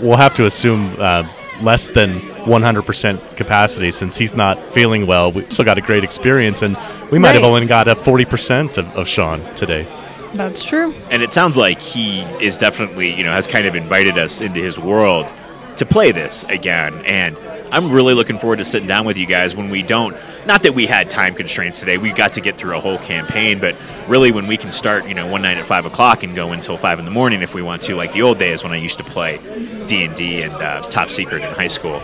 [0.00, 1.28] we'll have to assume uh,
[1.64, 5.32] less than 100% capacity since he's not feeling well.
[5.32, 6.76] We still got a great experience and
[7.10, 9.86] we might have only got a 40% of, of sean today.
[10.34, 10.92] That's true.
[11.10, 14.60] and it sounds like he is definitely you know has kind of invited us into
[14.60, 15.32] his world
[15.76, 17.04] to play this again.
[17.06, 17.36] And
[17.72, 20.74] i'm really looking forward to sitting down with you guys when we don't not that
[20.74, 23.76] we had time constraints today we got to get through a whole campaign but
[24.08, 26.76] really when we can start you know one night at five o'clock and go until
[26.76, 28.98] five in the morning if we want to like the old days when i used
[28.98, 29.38] to play
[29.86, 32.02] d&d and uh, top secret in high school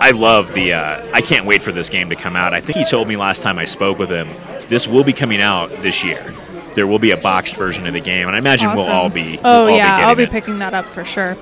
[0.00, 0.74] I love the.
[0.74, 2.54] Uh, I can't wait for this game to come out.
[2.54, 4.28] I think he told me last time I spoke with him,
[4.68, 6.32] this will be coming out this year.
[6.74, 9.38] There will be a boxed version of the game, and I imagine we'll all be.
[9.38, 10.30] Oh we'll all yeah, be I'll be it.
[10.30, 11.36] picking that up for sure.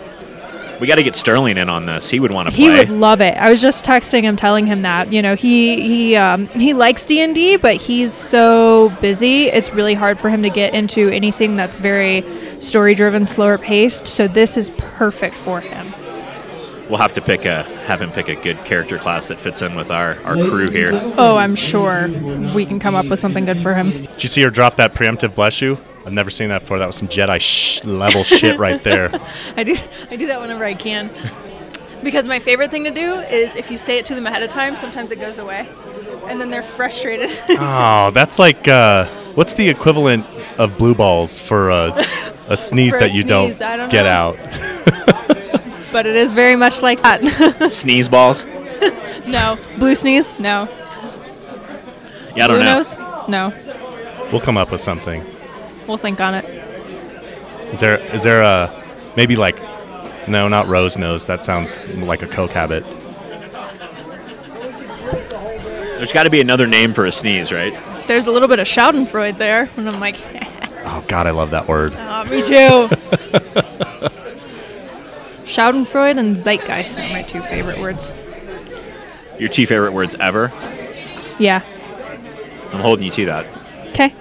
[0.81, 2.11] We got to get Sterling in on this.
[2.11, 2.65] He would want to play.
[2.65, 2.79] He play.
[2.81, 3.37] would love it.
[3.39, 7.07] I was just texting him, telling him that you know he he um, he likes
[7.07, 9.47] D and D, but he's so busy.
[9.47, 12.25] It's really hard for him to get into anything that's very
[12.61, 14.07] story driven, slower paced.
[14.07, 15.95] So this is perfect for him.
[16.89, 19.75] we'll have to pick a have him pick a good character class that fits in
[19.77, 20.91] with our our crew here.
[21.17, 22.09] Oh, I'm sure
[22.55, 23.91] we can come up with something good for him.
[24.03, 25.79] Did you see her drop that preemptive bless you?
[26.07, 26.79] I've never seen that before.
[26.79, 29.11] That was some Jedi sh- level shit right there.
[29.57, 29.77] I do
[30.11, 31.11] I do that whenever I can.
[32.03, 34.51] Because my favorite thing to do is if you say it to them ahead of
[34.51, 35.69] time, sometimes it goes away.
[36.29, 37.31] And then they're frustrated.
[37.59, 40.25] Oh, that's like uh, what's the equivalent
[40.59, 42.05] of blue balls for a,
[42.49, 44.37] a sneeze For a that you sneeze, don't don't get know.
[44.37, 44.37] out?
[45.93, 47.73] but it is very much like that.
[47.73, 48.45] Sneeze balls.
[49.31, 49.59] no.
[49.79, 50.39] Blue sneeze?
[50.39, 50.69] No.
[52.37, 52.75] Yeah, I don't Blue know.
[52.75, 52.99] nose?
[53.29, 54.29] No.
[54.31, 55.25] We'll come up with something.
[55.87, 56.45] We'll think on it.
[57.73, 58.85] Is there is there a
[59.17, 59.61] maybe like
[60.29, 61.27] no, not rose nose.
[61.27, 62.85] That sounds like a coke habit.
[65.97, 67.73] There's got to be another name for a sneeze, right?
[68.07, 70.17] There's a little bit of Schadenfreude there, and I'm like,
[70.85, 71.95] Oh God, I love that word.
[71.97, 72.89] oh, me too.
[75.47, 78.13] Schadenfreude and Zeitgeist are my two favorite words.
[79.39, 80.53] Your two favorite words ever.
[81.39, 81.63] Yeah.
[82.73, 83.47] I'm holding you to that.
[83.89, 84.13] Okay.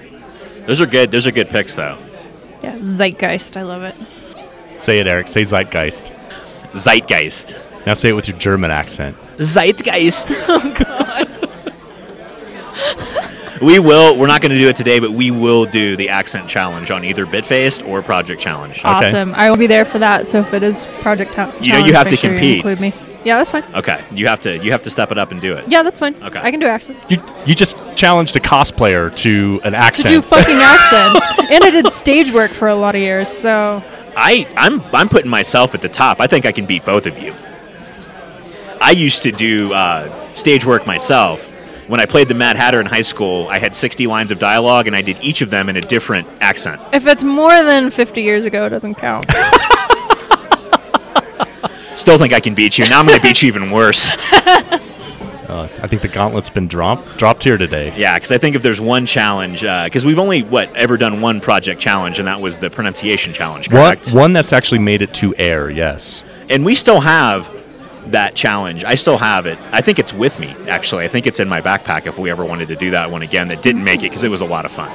[0.68, 1.12] Those are good.
[1.12, 1.98] Those are good picks, though.
[2.64, 3.58] Yeah, Zeitgeist.
[3.58, 3.96] I love it.
[4.78, 5.28] Say it, Eric.
[5.28, 6.12] Say zeitgeist.
[6.74, 7.56] Zeitgeist.
[7.86, 9.16] Now say it with your German accent.
[9.38, 10.32] Zeitgeist.
[10.48, 11.28] Oh God.
[13.62, 14.18] we will.
[14.18, 17.06] We're not going to do it today, but we will do the accent challenge on
[17.06, 18.82] either Bitfaced or Project Challenge.
[18.84, 19.34] Awesome.
[19.36, 20.28] I will be there for that.
[20.28, 22.58] So if it is Project Ta- You know you have to sure compete.
[22.58, 22.94] Include me.
[23.24, 23.64] Yeah, that's fine.
[23.74, 24.58] Okay, you have to.
[24.64, 25.66] You have to step it up and do it.
[25.68, 26.16] Yeah, that's fine.
[26.22, 26.40] Okay.
[26.40, 27.10] I can do accents.
[27.10, 30.08] You you just challenged a cosplayer to an accent.
[30.08, 33.30] To do fucking accents, and I did stage work for a lot of years.
[33.30, 33.84] So
[34.16, 36.22] I I'm I'm putting myself at the top.
[36.22, 37.34] I think I can beat both of you.
[38.82, 41.48] I used to do uh, stage work myself.
[41.88, 44.88] When I played the Mad Hatter in high school, I had 60 lines of dialogue,
[44.88, 46.82] and I did each of them in a different accent.
[46.92, 49.26] if it's more than 50 years ago, it doesn't count.
[51.96, 52.90] Still think I can beat you.
[52.90, 54.12] Now I'm going to beat you even worse.
[55.48, 57.94] Uh, I think the gauntlet's been dropped dropped here today.
[57.98, 61.40] Yeah, because I think if there's one challenge, because we've only what ever done one
[61.42, 64.14] project challenge, and that was the pronunciation challenge, One, correct?
[64.14, 65.70] one that's actually made it to air.
[65.70, 66.24] Yes.
[66.50, 67.50] And we still have
[68.12, 68.84] that challenge.
[68.84, 69.58] I still have it.
[69.72, 71.06] I think it's with me actually.
[71.06, 73.48] I think it's in my backpack if we ever wanted to do that one again.
[73.48, 74.92] That didn't make it because it was a lot of fun.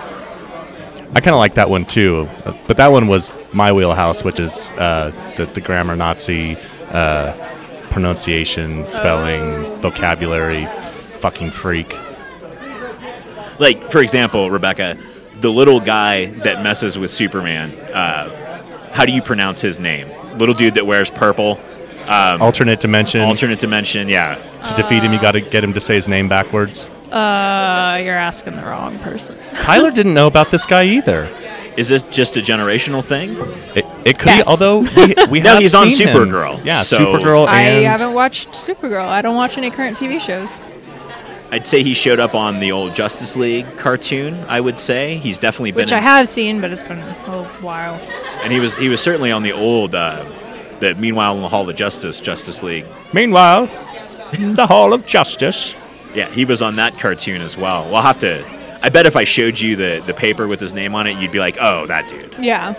[1.12, 4.38] I kind of like that one too, uh, but that one was my wheelhouse, which
[4.38, 6.56] is uh, the, the grammar Nazi,
[6.90, 7.32] uh,
[7.90, 11.94] pronunciation, spelling, vocabulary, f- fucking freak.
[13.59, 14.96] Like for example, Rebecca,
[15.40, 17.72] the little guy that messes with Superman.
[17.92, 18.37] Uh,
[18.92, 20.09] how do you pronounce his name?
[20.38, 21.61] Little dude that wears purple.
[22.09, 23.20] Um, Alternate dimension.
[23.20, 24.09] alternate dimension.
[24.09, 24.35] Yeah.
[24.64, 26.87] to defeat him, you got to get him to say his name backwards.
[27.12, 29.37] Uh, you're asking the wrong person.
[29.62, 31.29] Tyler didn't know about this guy either.
[31.81, 33.31] Is this just a generational thing?
[33.75, 34.47] It, it could Yes.
[34.47, 36.16] be, although we, we No, have he's on seen him.
[36.16, 39.07] Supergirl, Yeah, so- Supergirl I haven't watched Supergirl.
[39.09, 40.51] I don't watch any current TV shows.
[41.53, 44.45] I'd say he showed up on the old Justice League cartoon.
[44.47, 45.83] I would say he's definitely been.
[45.85, 47.95] Which in, I have seen, but it's been a while.
[48.45, 49.95] and he was he was certainly on the old.
[49.95, 50.25] Uh,
[50.79, 52.87] the Meanwhile in the Hall of Justice Justice League.
[53.12, 53.69] Meanwhile,
[54.35, 55.75] in the Hall of Justice.
[56.14, 57.83] Yeah, he was on that cartoon as well.
[57.90, 58.45] We'll have to.
[58.83, 61.33] I bet if I showed you the the paper with his name on it, you'd
[61.33, 62.75] be like, "Oh, that dude." Yeah.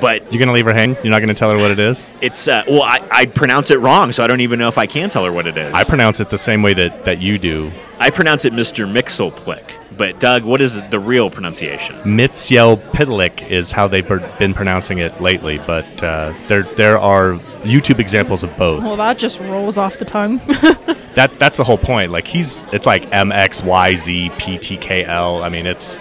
[0.00, 0.94] But You're gonna leave her hang?
[0.96, 2.06] You're not gonna tell her what it is?
[2.20, 4.86] it's uh, well, I I pronounce it wrong, so I don't even know if I
[4.86, 5.72] can tell her what it is.
[5.74, 7.70] I pronounce it the same way that, that you do.
[7.98, 8.90] I pronounce it Mr.
[8.90, 9.72] Mixelplick.
[9.96, 11.94] But Doug, what is the real pronunciation?
[12.04, 17.98] Mitziel Pitalik is how they've been pronouncing it lately, but uh, there there are YouTube
[17.98, 18.82] examples of both.
[18.82, 20.40] Well, that just rolls off the tongue.
[21.16, 22.12] That that's the whole point.
[22.12, 25.42] Like he's it's like M X Y Z P T K L.
[25.42, 25.96] I mean it's,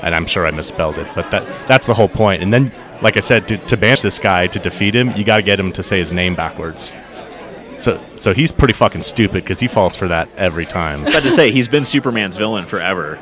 [0.00, 2.42] and I'm sure I misspelled it, but that that's the whole point.
[2.42, 2.72] And then,
[3.02, 5.58] like I said, to, to banish this guy to defeat him, you got to get
[5.60, 6.92] him to say his name backwards.
[7.76, 11.06] So so he's pretty fucking stupid because he falls for that every time.
[11.06, 13.18] about to say he's been Superman's villain forever.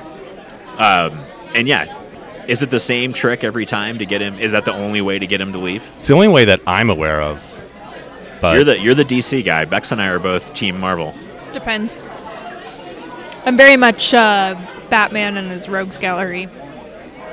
[0.77, 1.19] Um,
[1.55, 1.99] and yeah,
[2.47, 4.39] is it the same trick every time to get him?
[4.39, 5.89] Is that the only way to get him to leave?
[5.99, 7.47] It's the only way that I'm aware of.
[8.41, 9.65] But You're the you're the DC guy.
[9.65, 11.15] Bex and I are both Team Marvel.
[11.53, 12.01] Depends.
[13.45, 14.55] I'm very much uh,
[14.91, 16.47] Batman and his rogues gallery.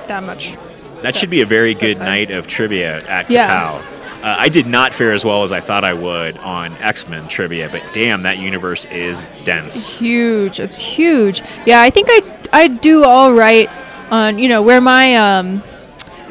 [0.08, 0.56] That much.
[1.02, 3.50] That should be a very good night of trivia at Yeah.
[3.50, 3.84] Kapow.
[4.24, 7.28] Uh, I did not fare as well as I thought I would on X Men
[7.28, 9.76] trivia, but damn, that universe is dense.
[9.76, 10.60] It's huge.
[10.60, 11.44] It's huge.
[11.68, 13.70] Yeah, I think I I do all right
[14.10, 15.62] on you know where my um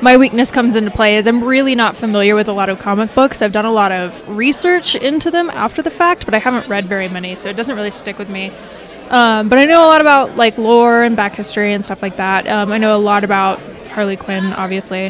[0.02, 3.14] my weakness comes into play is I'm really not familiar with a lot of comic
[3.14, 3.40] books.
[3.40, 6.86] I've done a lot of research into them after the fact, but I haven't read
[6.86, 8.50] very many, so it doesn't really stick with me.
[9.10, 12.16] Um, but I know a lot about like lore and back history and stuff like
[12.16, 12.46] that.
[12.48, 13.60] Um, I know a lot about
[13.96, 15.06] Harley Quinn, obviously.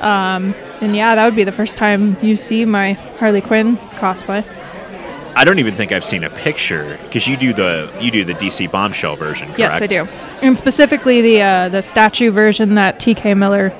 [0.00, 4.44] Um, and yeah, that would be the first time you see my Harley Quinn cosplay.
[5.36, 8.34] I don't even think I've seen a picture because you do the you do the
[8.34, 9.46] DC bombshell version.
[9.46, 9.58] Correct?
[9.60, 10.08] Yes, I do,
[10.42, 13.34] and specifically the uh, the statue version that T.K.
[13.34, 13.72] Miller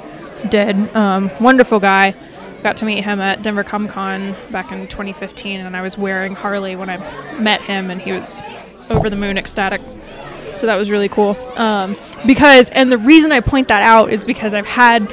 [0.51, 0.77] did.
[0.95, 2.15] Um, wonderful guy.
[2.63, 6.37] Got to meet him at Denver Comic Con back in 2015, and I was wearing
[6.37, 6.99] Harley when I
[7.41, 8.41] met him, and he was
[8.89, 9.81] over the moon ecstatic.
[10.57, 11.37] So that was really cool.
[11.57, 15.11] Um, because, and the reason I point that out is because I've had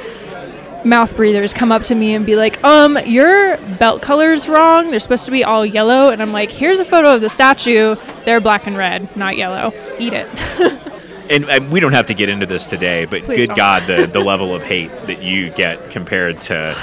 [0.84, 4.90] mouth breathers come up to me and be like, um, your belt color's wrong.
[4.90, 6.10] They're supposed to be all yellow.
[6.10, 7.96] And I'm like, here's a photo of the statue.
[8.24, 9.72] They're black and red, not yellow.
[9.98, 10.28] Eat it.
[11.30, 13.56] And, and we don't have to get into this today, but Please good don't.
[13.56, 16.76] God, the the level of hate that you get compared to.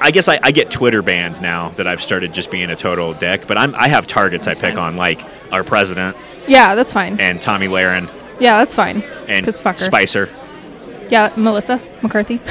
[0.00, 3.12] I guess I, I get Twitter banned now that I've started just being a total
[3.12, 4.78] dick, but I'm I have targets I pick fine.
[4.78, 7.18] on like our president yeah, that's fine.
[7.20, 9.02] and Tomi Lahren Yeah, that's fine.
[9.28, 9.84] and Because fuck her.
[9.84, 10.28] Spicer.
[11.08, 12.36] Yeah, Melissa McCarthy.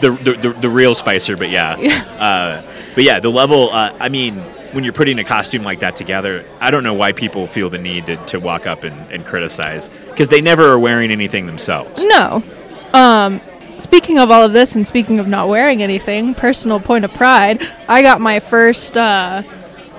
[0.00, 1.74] the, the, the, the real Spicer, but yeah.
[2.18, 2.62] Uh,
[2.94, 4.36] but yeah, the level, uh, I mean,
[4.72, 7.78] when you're putting a costume like that together, I don't know why people feel the
[7.78, 12.02] need to, to walk up and, and criticize because they never are wearing anything themselves.
[12.04, 12.42] no.
[12.92, 13.40] Um,
[13.78, 17.66] speaking of all of this and speaking of not wearing anything, personal point of pride,
[17.88, 19.42] I got my first uh,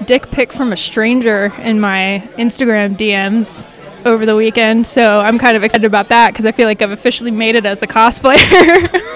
[0.04, 3.66] dick pic from a stranger in my Instagram DMs
[4.06, 4.86] over the weekend.
[4.86, 7.66] So I'm kind of excited about that because I feel like I've officially made it
[7.66, 9.02] as a cosplayer.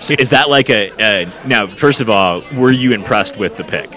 [0.00, 3.64] So is that like a, uh, now, first of all, were you impressed with the
[3.64, 3.90] pic?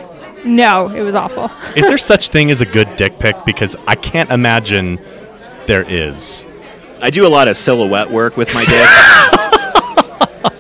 [0.44, 1.52] no, it was awful.
[1.76, 3.36] Is there such thing as a good dick pic?
[3.46, 5.00] Because I can't imagine
[5.68, 6.44] there is.
[7.00, 8.88] I do a lot of silhouette work with my dick.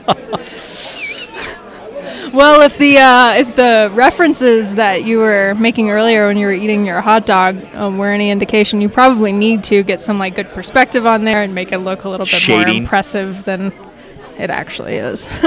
[2.33, 6.53] Well, if the uh, if the references that you were making earlier when you were
[6.53, 10.35] eating your hot dog um, were any indication, you probably need to get some like
[10.35, 13.73] good perspective on there and make it look a little bit more impressive than
[14.37, 15.27] it actually is.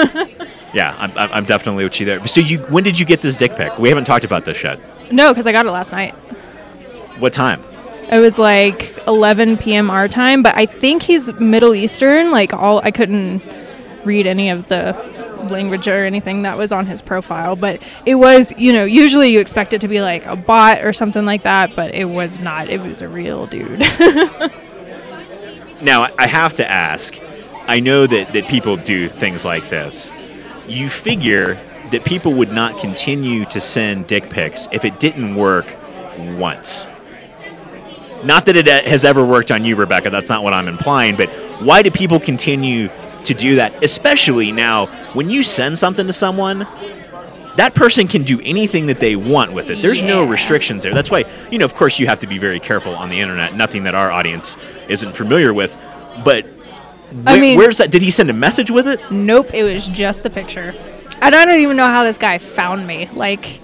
[0.75, 2.27] yeah, I'm, I'm I'm definitely with you there.
[2.27, 3.79] So you, when did you get this dick pic?
[3.79, 4.79] We haven't talked about this yet.
[5.11, 6.15] no, because I got it last night.
[7.19, 7.63] What time?
[8.13, 9.89] It was like 11 p.m.
[9.91, 12.31] our time, but I think he's Middle Eastern.
[12.31, 13.43] Like all, I couldn't
[14.05, 14.93] read any of the
[15.51, 19.41] language or anything that was on his profile, but it was, you know, usually you
[19.41, 22.69] expect it to be like a bot or something like that, but it was not.
[22.69, 23.85] It was a real dude.
[25.85, 27.15] Now, I have to ask.
[27.67, 30.13] I know that, that people do things like this.
[30.67, 35.77] You figure that people would not continue to send dick pics if it didn't work
[36.39, 36.89] once.
[38.23, 40.09] Not that it has ever worked on you, Rebecca.
[40.09, 41.17] That's not what I'm implying.
[41.17, 41.29] But
[41.61, 42.89] why do people continue
[43.27, 43.83] to do that?
[43.83, 46.67] Especially now, when you send something to someone,
[47.57, 49.81] that person can do anything that they want with it.
[49.81, 50.93] There's no restrictions there.
[50.93, 53.55] That's why, you know, of course, you have to be very careful on the internet.
[53.55, 54.57] Nothing that our audience
[54.89, 55.77] isn't familiar with.
[56.25, 56.47] But
[57.27, 57.91] I mean- where's that?
[57.91, 59.01] Did he send a message with it?
[59.11, 60.75] nope, it was just the picture.
[61.23, 63.09] I don't even know how this guy found me.
[63.13, 63.61] Like,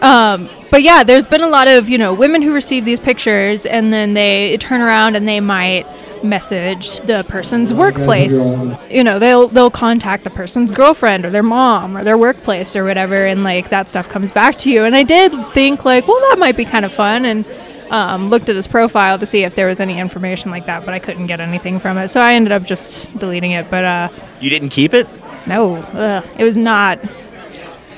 [0.00, 3.66] um, but yeah, there's been a lot of you know women who receive these pictures
[3.66, 5.86] and then they turn around and they might
[6.24, 8.54] message the person's workplace.
[8.90, 12.84] You know, they'll they'll contact the person's girlfriend or their mom or their workplace or
[12.84, 14.84] whatever, and like that stuff comes back to you.
[14.84, 17.44] And I did think like, well, that might be kind of fun, and
[17.90, 20.92] um, looked at his profile to see if there was any information like that, but
[20.92, 23.70] I couldn't get anything from it, so I ended up just deleting it.
[23.70, 24.08] But uh,
[24.40, 25.08] You didn't keep it?
[25.46, 26.98] no, ugh, it was not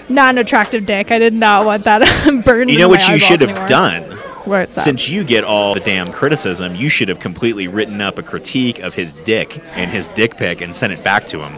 [0.09, 1.11] not an attractive dick.
[1.13, 2.01] I did not want that
[2.45, 2.71] burned.
[2.71, 3.69] You into know my what you should have anymore.
[3.69, 4.10] done?
[4.51, 4.83] What's that?
[4.83, 8.81] Since you get all the damn criticism, you should have completely written up a critique
[8.81, 11.55] of his dick and his dick pic and sent it back to him.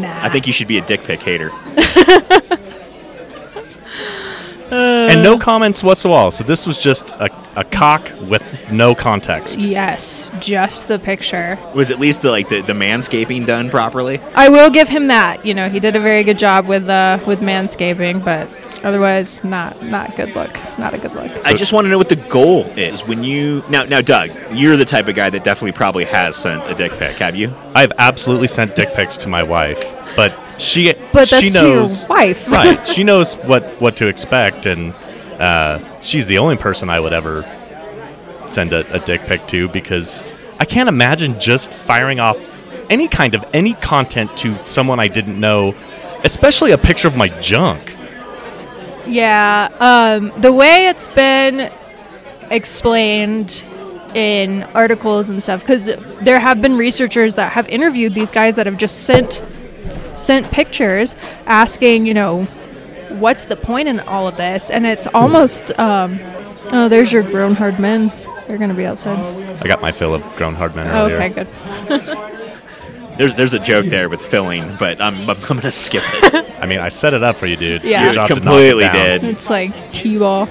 [0.00, 0.24] nah.
[0.24, 1.50] I think you should be a dick pic hater.
[4.70, 6.30] and no comments whatsoever.
[6.30, 9.62] So this was just a, a cock with no context.
[9.62, 11.58] yes, just the picture.
[11.74, 14.20] Was at least the like the, the manscaping done properly?
[14.36, 15.44] I will give him that.
[15.44, 18.48] You know, he did a very good job with uh, with manscaping, but
[18.84, 20.50] otherwise, not not good look.
[20.54, 21.32] It's not a good look.
[21.44, 24.76] I just want to know what the goal is when you now now Doug, you're
[24.76, 27.52] the type of guy that definitely probably has sent a dick pic, have you?
[27.74, 29.82] I've absolutely sent dick pics to my wife,
[30.14, 32.48] but she But she that's to your knows wife.
[32.48, 32.86] right.
[32.94, 34.94] She knows what what to expect, and
[35.40, 37.42] uh, she's the only person I would ever
[38.46, 40.22] send a, a dick pic to because
[40.60, 42.40] I can't imagine just firing off
[42.90, 45.74] any kind of any content to someone I didn't know,
[46.24, 47.93] especially a picture of my junk.
[49.06, 51.72] Yeah, um, the way it's been
[52.50, 53.64] explained
[54.14, 58.66] in articles and stuff, because there have been researchers that have interviewed these guys that
[58.66, 59.44] have just sent
[60.14, 62.44] sent pictures asking, you know,
[63.18, 64.70] what's the point in all of this?
[64.70, 66.20] And it's almost, um,
[66.72, 68.12] oh, there's your grown hard men.
[68.46, 69.18] They're gonna be outside.
[69.60, 71.16] I got my fill of grown hard men earlier.
[71.20, 71.28] okay,
[71.88, 72.28] good.
[73.18, 76.54] There's there's a joke there with filling, but I'm I'm gonna skip it.
[76.60, 77.84] I mean, I set it up for you, dude.
[77.84, 78.00] Yeah.
[78.00, 78.94] Your You job to knock it completely down.
[78.94, 79.24] did.
[79.24, 80.48] It's like T-ball.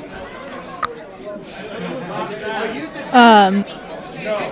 [3.12, 3.64] Um,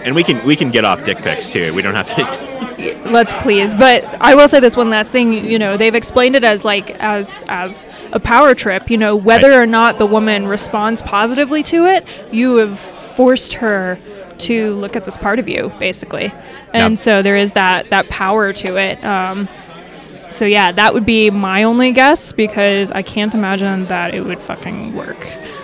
[0.04, 1.74] and we can we can get off dick pics too.
[1.74, 2.62] We don't have to.
[3.12, 6.44] let's please but i will say this one last thing you know they've explained it
[6.44, 9.58] as like as as a power trip you know whether Right.
[9.60, 14.00] or not the woman responds positively to it you have forced her
[14.42, 16.32] to look at this part of you basically
[16.74, 16.96] and Yeah.
[16.96, 19.48] so there is that that power to it um
[20.30, 24.42] so yeah that would be my only guess because i can't imagine that it would
[24.42, 25.18] fucking work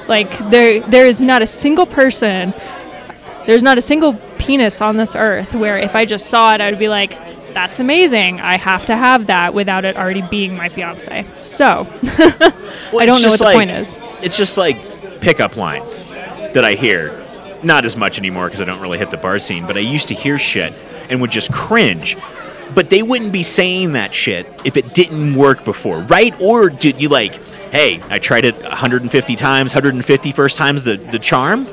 [0.08, 2.54] like there there is not a single person
[3.46, 6.70] there's not a single penis on this earth where if I just saw it, I
[6.70, 7.12] would be like,
[7.54, 8.42] that's amazing.
[8.42, 11.26] I have to have that without it already being my fiance.
[11.40, 13.98] So, Well, I don't know what the like- point is.
[14.22, 14.78] It's just like
[15.22, 16.04] pickup lines
[16.54, 17.12] that I hear.
[17.64, 20.08] Not as much anymore because I don't really hit the bar scene, but I used
[20.10, 20.74] to hear shit
[21.10, 22.18] and would just cringe.
[22.76, 26.40] But they wouldn't be saying that shit if it didn't work before, right?
[26.42, 27.36] Or did you like,
[27.72, 31.66] hey, I tried it 150 times, 150 first times the, the charm?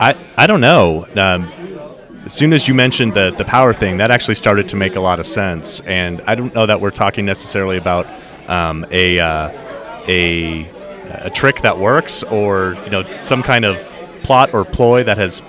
[0.00, 1.06] I, I don't know.
[1.14, 1.52] Um,
[2.24, 5.00] as soon as you mentioned the, the power thing, that actually started to make a
[5.00, 5.80] lot of sense.
[5.80, 8.06] And I don't know that we're talking necessarily about
[8.48, 9.50] um, a, uh,
[10.08, 10.68] a,
[11.22, 13.89] a trick that works or you know some kind of
[14.22, 15.42] plot or ploy that has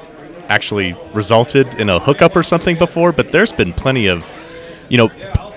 [0.50, 3.12] actually resulted in a hookup or something before.
[3.12, 4.26] But there's been plenty of,
[4.90, 5.10] you know,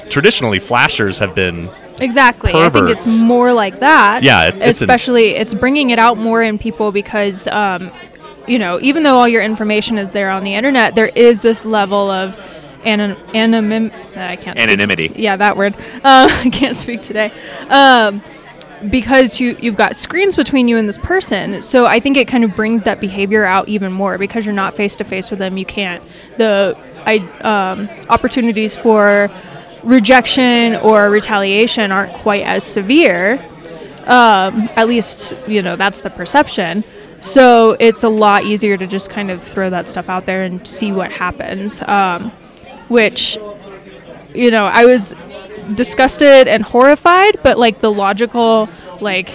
[0.08, 1.68] traditionally flashers have been
[2.00, 2.52] Exactly.
[2.52, 4.22] I think it's more like that.
[4.24, 7.90] Yeah, it's- it's an- especially it's bringing it out more in people because, um,
[8.48, 11.64] you know, even though all your information is there on the internet, there is this
[11.64, 12.36] level of
[12.84, 13.92] anon- anonym.
[14.16, 14.58] I can't.
[14.58, 14.68] speak.
[14.68, 15.12] Anonymity.
[15.16, 15.74] Yeah, that word.
[16.02, 17.30] Uh, I can't speak today.
[17.70, 18.22] Um,
[18.91, 22.45] because you you've got screens between you and this person so i think it kind
[22.45, 24.18] of brings that behavior out even more.
[24.18, 26.03] Because you're not face to face with them you can't.
[26.39, 26.76] The
[27.07, 29.30] I, um, opportunities for
[29.82, 33.35] rejection or retaliation aren't quite as severe.
[34.07, 36.85] Um, at least you know that's the perception.
[37.20, 40.66] So it's a lot easier to just kind of throw that stuff out there and
[40.66, 41.80] see what happens.
[41.82, 42.30] Um,
[42.89, 43.39] which
[44.35, 45.14] you know i was
[45.74, 48.68] disgusted and horrified but like the logical
[49.00, 49.30] like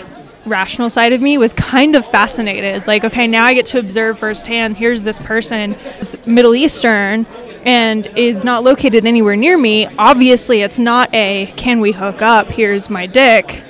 [0.46, 2.86] rational side of me was kind of fascinated.
[2.88, 7.26] Like okay now i get to observe firsthand here's this person is middle eastern
[7.66, 9.86] and is not located anywhere near me.
[9.98, 12.48] Obviously it's not a can we hook up?
[12.48, 13.64] Here's my dick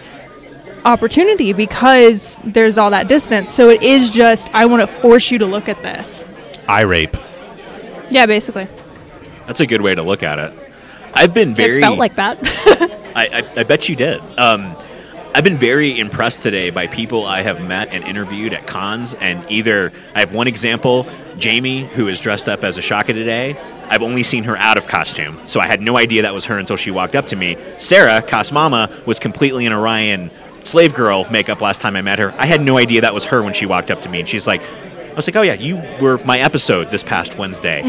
[0.85, 3.51] opportunity because there's all that distance.
[3.53, 6.25] So it is just i want to force you to look at this.
[6.67, 7.17] Eye rape.
[8.09, 8.67] yeah basically.
[9.47, 10.58] That's a good way to look at it.
[11.13, 11.79] I've been very.
[11.79, 12.37] it felt like that
[13.15, 14.21] I, I, I bet you did.
[14.37, 14.75] Um,
[15.33, 19.43] I've been very impressed today by people I have met and interviewed at cons, and
[19.49, 21.05] either I have one example,
[21.37, 23.55] Jamie, who is dressed up as Ahsoka today.
[23.89, 26.57] I've only seen her out of costume, so I had no idea that was her
[26.57, 27.57] until she walked up to me.
[27.77, 30.31] Sarah, Cosmama, was completely in Orion
[30.63, 32.33] slave girl makeup last time I met her.
[32.37, 34.47] I had no idea that was her when she walked up to me, and she's
[34.47, 37.81] like, I was like, oh yeah, you were my episode this past Wednesday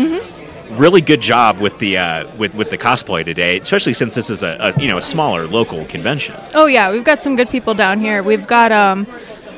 [0.71, 4.43] really good job with the uh, with with the cosplay today, especially since this is
[4.43, 6.35] a, a you know a smaller local convention.
[6.55, 8.23] Oh yeah, we've got some good people down here.
[8.23, 9.07] We've got um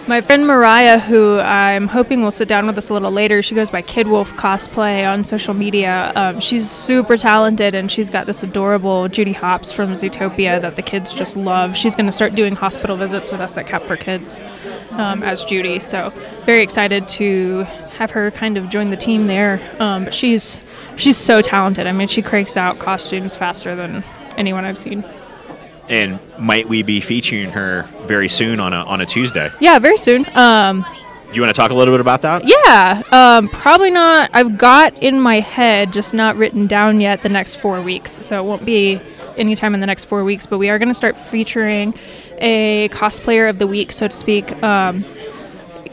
[0.08, 3.40] my friend Mariah, who I'm hoping will sit down with us a little later.
[3.40, 6.12] She goes by Kid Wolf Cosplay on social media.
[6.16, 10.82] Um, she's super talented, and she's got this adorable Judy Hopps from Zootopia that the
[10.82, 11.76] kids just love.
[11.76, 14.40] She's going to start doing hospital visits with us at Cap for Kids
[14.90, 15.78] um, as Judy.
[15.78, 16.12] So
[16.46, 17.64] very excited to
[17.98, 19.60] have her kind of join the team there.
[19.80, 20.60] Um, but she's
[20.96, 21.86] she's so talented.
[21.86, 24.02] I mean, she cranks out costumes faster than
[24.36, 25.04] anyone I've seen.
[25.88, 29.50] And might we be featuring her very soon on a on a Tuesday?
[29.60, 30.24] Yeah, very soon.
[30.36, 30.84] Um,
[31.30, 32.42] Do you want to talk a little bit about that?
[32.46, 34.30] yeah, um, probably not.
[34.32, 38.12] I've got in my head, just not written down yet, the next four weeks.
[38.24, 39.00] So it won't be
[39.36, 40.46] anytime in the next four weeks.
[40.46, 41.94] But we are going to start featuring
[42.38, 44.52] a cosplayer of the week, so to speak.
[44.62, 45.04] Um,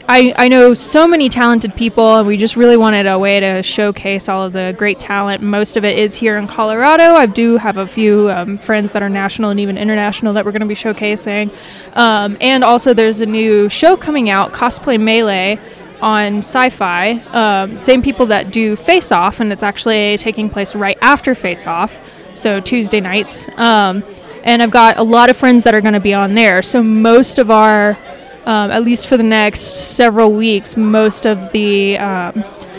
[0.08, 3.62] I, I know so many talented people, and we just really wanted a way to
[3.62, 5.42] showcase all of the great talent.
[5.42, 7.14] Most of it is here in Colorado.
[7.14, 10.52] I do have a few um, friends that are national and even international that we're
[10.52, 11.50] going to be showcasing.
[11.96, 15.60] Um, and also, there's a new show coming out, Cosplay Melee,
[16.00, 17.24] on Syfy.
[17.32, 21.66] Um, same people that do Face Off, and it's actually taking place right after Face
[21.66, 22.00] Off,
[22.34, 23.46] so Tuesday nights.
[23.56, 24.02] Um,
[24.42, 26.62] and I've got a lot of friends that are going to be on there.
[26.62, 27.98] So most of our
[28.46, 32.32] um, at least for the next several weeks, most of the um,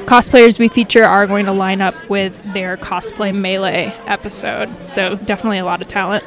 [0.06, 4.70] cosplayers we feature are going to line up with their cosplay melee episode.
[4.88, 6.24] So definitely a lot of talent.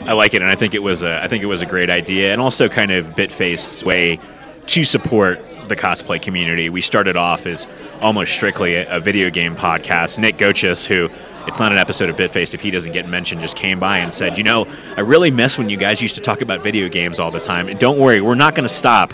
[0.00, 1.88] I like it, and I think it was a I think it was a great
[1.88, 4.18] idea, and also kind of Bitface's way
[4.66, 6.68] to support the cosplay community.
[6.68, 7.68] We started off as
[8.00, 10.18] almost strictly a, a video game podcast.
[10.18, 11.08] Nick Gochis, who
[11.46, 14.12] it's not an episode of Bitfaced if he doesn't get mentioned, just came by and
[14.12, 14.66] said, You know,
[14.96, 17.68] I really miss when you guys used to talk about video games all the time.
[17.68, 19.12] And don't worry, we're not going to stop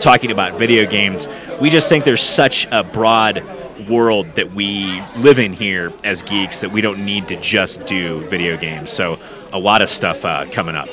[0.00, 1.28] talking about video games.
[1.60, 3.42] We just think there's such a broad
[3.88, 8.26] world that we live in here as geeks that we don't need to just do
[8.28, 8.92] video games.
[8.92, 9.18] So,
[9.52, 10.88] a lot of stuff uh, coming up.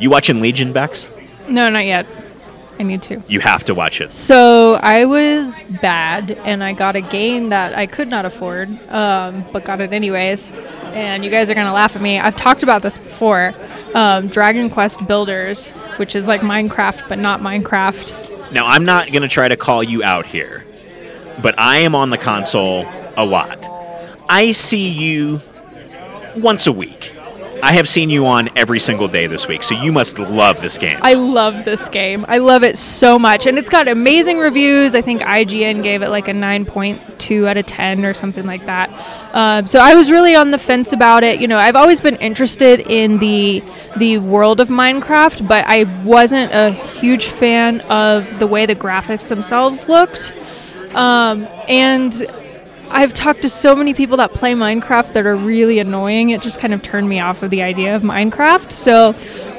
[0.00, 1.08] You watching Legion, Bex?
[1.48, 2.06] No, not yet.
[2.78, 3.22] I need to.
[3.28, 4.12] You have to watch it.
[4.12, 9.44] So I was bad, and I got a game that I could not afford, um,
[9.52, 10.52] but got it anyways.
[10.92, 12.18] And you guys are gonna laugh at me.
[12.18, 13.54] I've talked about this before.
[13.94, 18.52] Um, Dragon Quest Builders, which is like Minecraft but not Minecraft.
[18.52, 20.66] Now, I'm not going to try to call you out here,
[21.40, 23.66] but I am on the console a lot.
[24.28, 25.40] I see you
[26.36, 27.14] once a week.
[27.64, 30.78] I have seen you on every single day this week, so you must love this
[30.78, 30.98] game.
[31.00, 32.24] I love this game.
[32.26, 34.96] I love it so much, and it's got amazing reviews.
[34.96, 38.90] I think IGN gave it like a 9.2 out of 10 or something like that.
[39.32, 41.40] Um, so I was really on the fence about it.
[41.40, 43.62] You know, I've always been interested in the
[43.96, 49.28] the world of Minecraft, but I wasn't a huge fan of the way the graphics
[49.28, 50.34] themselves looked.
[50.96, 52.12] Um, and
[52.92, 56.28] I've talked to so many people that play Minecraft that are really annoying.
[56.30, 58.70] It just kind of turned me off of the idea of Minecraft.
[58.70, 59.12] So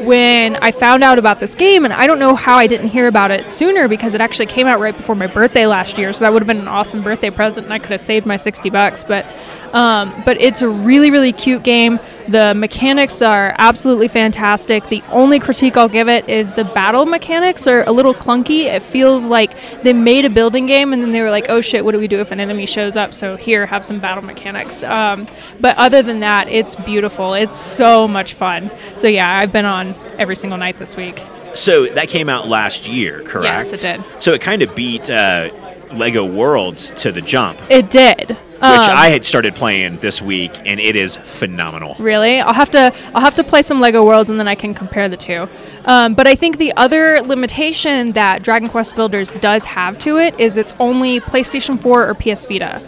[0.06, 3.08] when I found out about this game, and I don't know how I didn't hear
[3.08, 6.14] about it sooner because it actually came out right before my birthday last year.
[6.14, 8.38] So that would have been an awesome birthday present, and I could have saved my
[8.38, 9.04] 60 bucks.
[9.04, 9.26] But
[9.74, 12.00] um, but it's a really, really cute game.
[12.28, 14.88] The mechanics are absolutely fantastic.
[14.90, 18.66] The only critique I'll give it is the battle mechanics are a little clunky.
[18.66, 21.84] It feels like they made a building game and then they were like, oh shit,
[21.84, 23.14] what do we do if an enemy shows up?
[23.14, 24.84] So here, have some battle mechanics.
[24.84, 25.28] Um,
[25.60, 27.34] but other than that, it's beautiful.
[27.34, 28.72] It's so much fun.
[28.96, 31.22] So yeah, I've been on every single night this week.
[31.56, 33.72] So that came out last year, correct?
[33.72, 34.24] Yes, it did.
[34.24, 35.50] So it kind of beat uh,
[35.92, 38.38] Lego Worlds to the jump, It did.
[38.64, 41.96] Um, I had started playing this week, and it is phenomenal.
[42.00, 44.74] Really, I'll have to I'll have to play some Lego Worlds and then I can
[44.74, 45.50] compare the two.
[45.86, 50.40] Um, but I think the other limitation that Dragon Quest Builders does have to it
[50.40, 52.82] is it's only PlayStation 4 or PS Vita.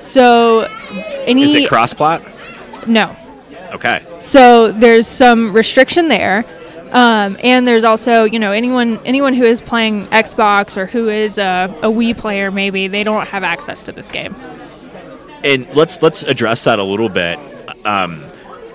[0.00, 0.62] So
[1.24, 2.22] any Is it cross-plot?
[2.86, 3.16] no.
[3.72, 4.04] Okay.
[4.18, 6.44] So there's some restriction there.
[6.90, 11.38] Um, and there's also, you know, anyone anyone who is playing Xbox or who is
[11.38, 14.36] a, a Wii player, maybe they don't have access to this game.
[15.44, 17.38] And let's let's address that a little bit.
[17.84, 18.24] Um,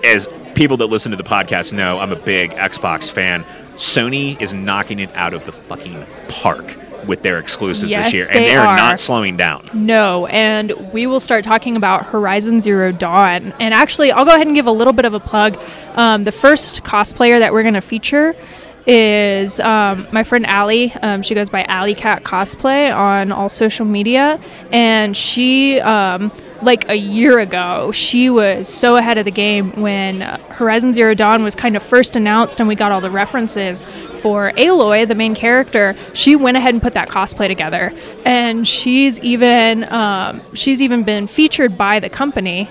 [0.04, 3.44] as people that listen to the podcast know, I'm a big Xbox fan.
[3.76, 8.26] Sony is knocking it out of the fucking park with their exclusives Yes, this year,
[8.32, 8.76] they and they're are.
[8.76, 9.64] not slowing down.
[9.72, 13.52] No, and we will start talking about Horizon Zero Dawn.
[13.60, 15.58] And actually, I'll go ahead and give a little bit of a plug.
[15.94, 18.34] Um, the first cosplayer that we're going to feature
[18.86, 20.92] is um, my friend Allie.
[21.02, 24.40] Um, she goes by Alley Cat Cosplay on all social media,
[24.72, 25.80] and she.
[25.80, 26.32] Um,
[26.62, 31.42] like a year ago, she was so ahead of the game when Horizon Zero Dawn
[31.42, 33.86] was kind of first announced and we got all the references
[34.20, 35.94] for Aloy, the main character.
[36.14, 37.92] She went ahead and put that cosplay together,
[38.24, 42.68] and she's even um, she's even been featured by the company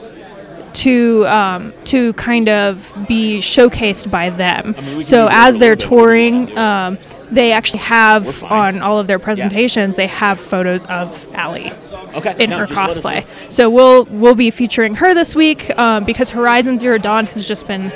[0.74, 5.02] to um, to kind of be showcased by them.
[5.02, 6.98] so as they're touring, um,
[7.32, 11.72] they actually have on all of their presentations they have photos of Allie
[12.16, 12.36] Okay.
[12.40, 13.26] in her cosplay.
[13.50, 17.68] So we'll we'll be featuring her this week um, because Horizon Zero Dawn has just
[17.68, 17.92] been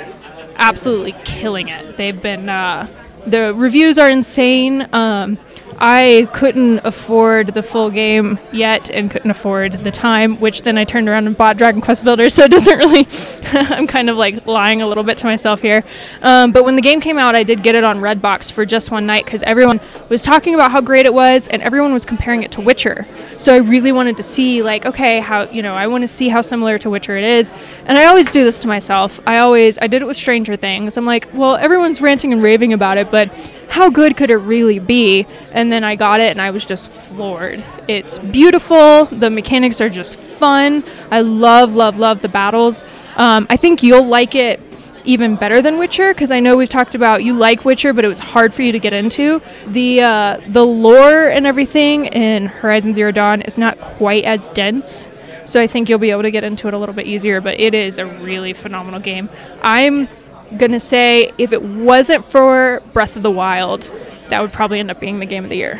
[0.56, 1.96] absolutely killing it.
[1.96, 2.86] They've been uh,
[3.26, 4.86] the reviews are insane.
[4.92, 5.38] Um,
[5.78, 10.84] I couldn't afford the full game yet and couldn't afford the time, which then I
[10.84, 12.30] turned around and bought Dragon Quest Builder.
[12.30, 13.08] So it doesn't really.
[13.52, 15.84] I'm kind of like lying a little bit to myself here.
[16.22, 18.90] Um, but when the game came out, I did get it on Redbox for just
[18.90, 22.42] one night because everyone was talking about how great it was and everyone was comparing
[22.42, 23.06] it to Witcher.
[23.38, 26.28] So I really wanted to see, like, okay, how, you know, I want to see
[26.28, 27.52] how similar to Witcher it is.
[27.86, 29.20] And I always do this to myself.
[29.26, 30.96] I always, I did it with Stranger Things.
[30.96, 33.30] I'm like, well, everyone's ranting and raving about it, but
[33.68, 35.26] how good could it really be?
[35.52, 37.62] And then I got it and I was just floored.
[37.88, 39.04] It's beautiful.
[39.06, 40.82] The mechanics are just fun.
[41.10, 42.84] I love, love, love the battles.
[43.16, 44.60] Um, I think you'll like it
[45.04, 48.08] even better than Witcher because I know we've talked about you like Witcher, but it
[48.08, 49.42] was hard for you to get into.
[49.66, 55.08] The uh, the lore and everything in Horizon Zero Dawn is not quite as dense,
[55.44, 57.40] so I think you'll be able to get into it a little bit easier.
[57.40, 59.28] But it is a really phenomenal game.
[59.62, 60.08] I'm
[60.56, 63.90] gonna say if it wasn't for Breath of the Wild,
[64.32, 65.78] that would probably end up being the game of the year.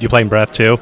[0.00, 0.78] You playing Breath too?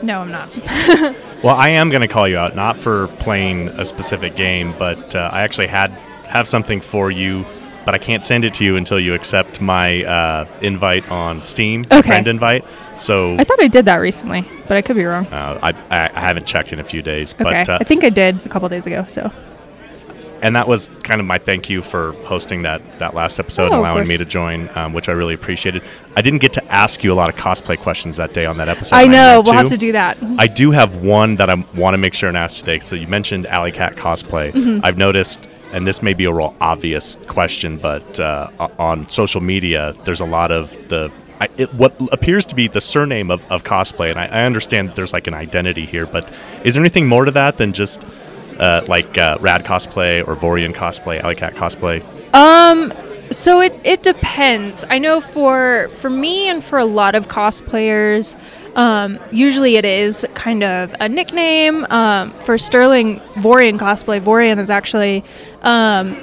[0.00, 1.16] No, I'm not.
[1.42, 5.14] Well, I am going to call you out, not for playing a specific game, but
[5.14, 5.90] uh, I actually had
[6.28, 7.46] have something for you
[7.84, 11.86] but I can't send it to you until you accept my uh, invite on Steam,
[11.90, 12.02] Okay.
[12.02, 12.64] friend invite.
[12.94, 15.26] So I thought I did that recently, but I could be wrong.
[15.26, 18.10] uh, I, I haven't checked in a few days, Okay, but uh, I think I
[18.10, 19.04] did a couple days ago.
[19.08, 19.32] So
[20.42, 23.66] and that was kind of my thank you for hosting that that last episode, Oh,
[23.66, 25.82] and allowing me to join, um, which I really appreciated.
[26.16, 28.68] I didn't get to ask you a lot of cosplay questions that day on that
[28.68, 28.96] episode.
[28.96, 30.18] I know we'll have to do that.
[30.38, 32.80] I do have one that I want to make sure and ask today.
[32.80, 34.52] So you mentioned Alley Cat cosplay.
[34.52, 34.84] Mm-hmm.
[34.84, 39.94] I've noticed, and this may be a real obvious question, but uh, on social media,
[40.04, 43.64] there's a lot of the I, it, what appears to be the surname of, of
[43.64, 46.30] cosplay, and I, I understand that there's like an identity here, but
[46.64, 48.04] is there anything more to that than just
[48.60, 52.04] uh, like uh, Rad cosplay or Vorian cosplay, Alley Cat cosplay?
[52.32, 52.92] Um,
[53.32, 54.84] so it, it depends.
[54.88, 58.36] I know for for me and for a lot of cosplayers,
[58.76, 61.86] um, usually it is kind of a nickname.
[61.90, 65.24] Um, for Sterling Vorian cosplay, Vorian is actually
[65.62, 66.16] um,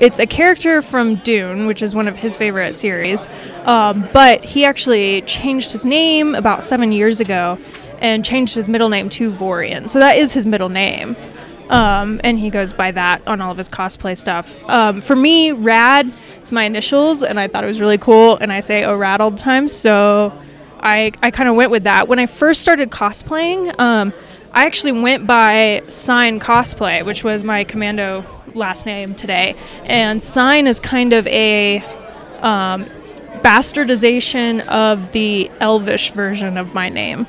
[0.00, 3.26] it's a character from Dune, which is one of his favorite series.
[3.64, 7.58] Um, but he actually changed his name about seven years ago
[8.00, 9.88] and changed his middle name to Vorian.
[9.88, 11.16] So that is his middle name.
[11.68, 14.56] Um, and he goes by that on all of his cosplay stuff.
[14.68, 18.36] Um, for me, Rad, it's my initials, and I thought it was really cool.
[18.36, 19.68] And I say, oh, Rad all the time.
[19.68, 20.32] So
[20.80, 22.08] I, I kind of went with that.
[22.08, 24.14] When I first started cosplaying, um,
[24.52, 28.24] I actually went by Scyne Cosplay, which was my commando
[28.54, 29.54] last name today.
[29.84, 31.78] And Sign is kind of a
[32.40, 32.86] um,
[33.42, 37.26] bastardization of the Elvish version of my name.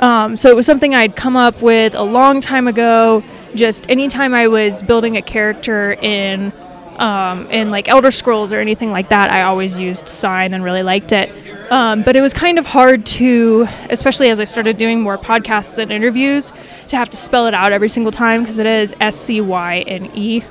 [0.00, 3.22] Um, so it was something I'd come up with a long time ago.
[3.54, 6.52] Just anytime I was building a character in
[6.98, 10.82] um, in like Elder Scrolls or anything like that, I always used Scyne and really
[10.82, 11.30] liked it.
[11.70, 15.78] Um, but it was kind of hard to, especially as I started doing more podcasts
[15.78, 16.52] and interviews,
[16.88, 19.80] to have to spell it out every single time because it is S C Y
[19.80, 20.42] N E.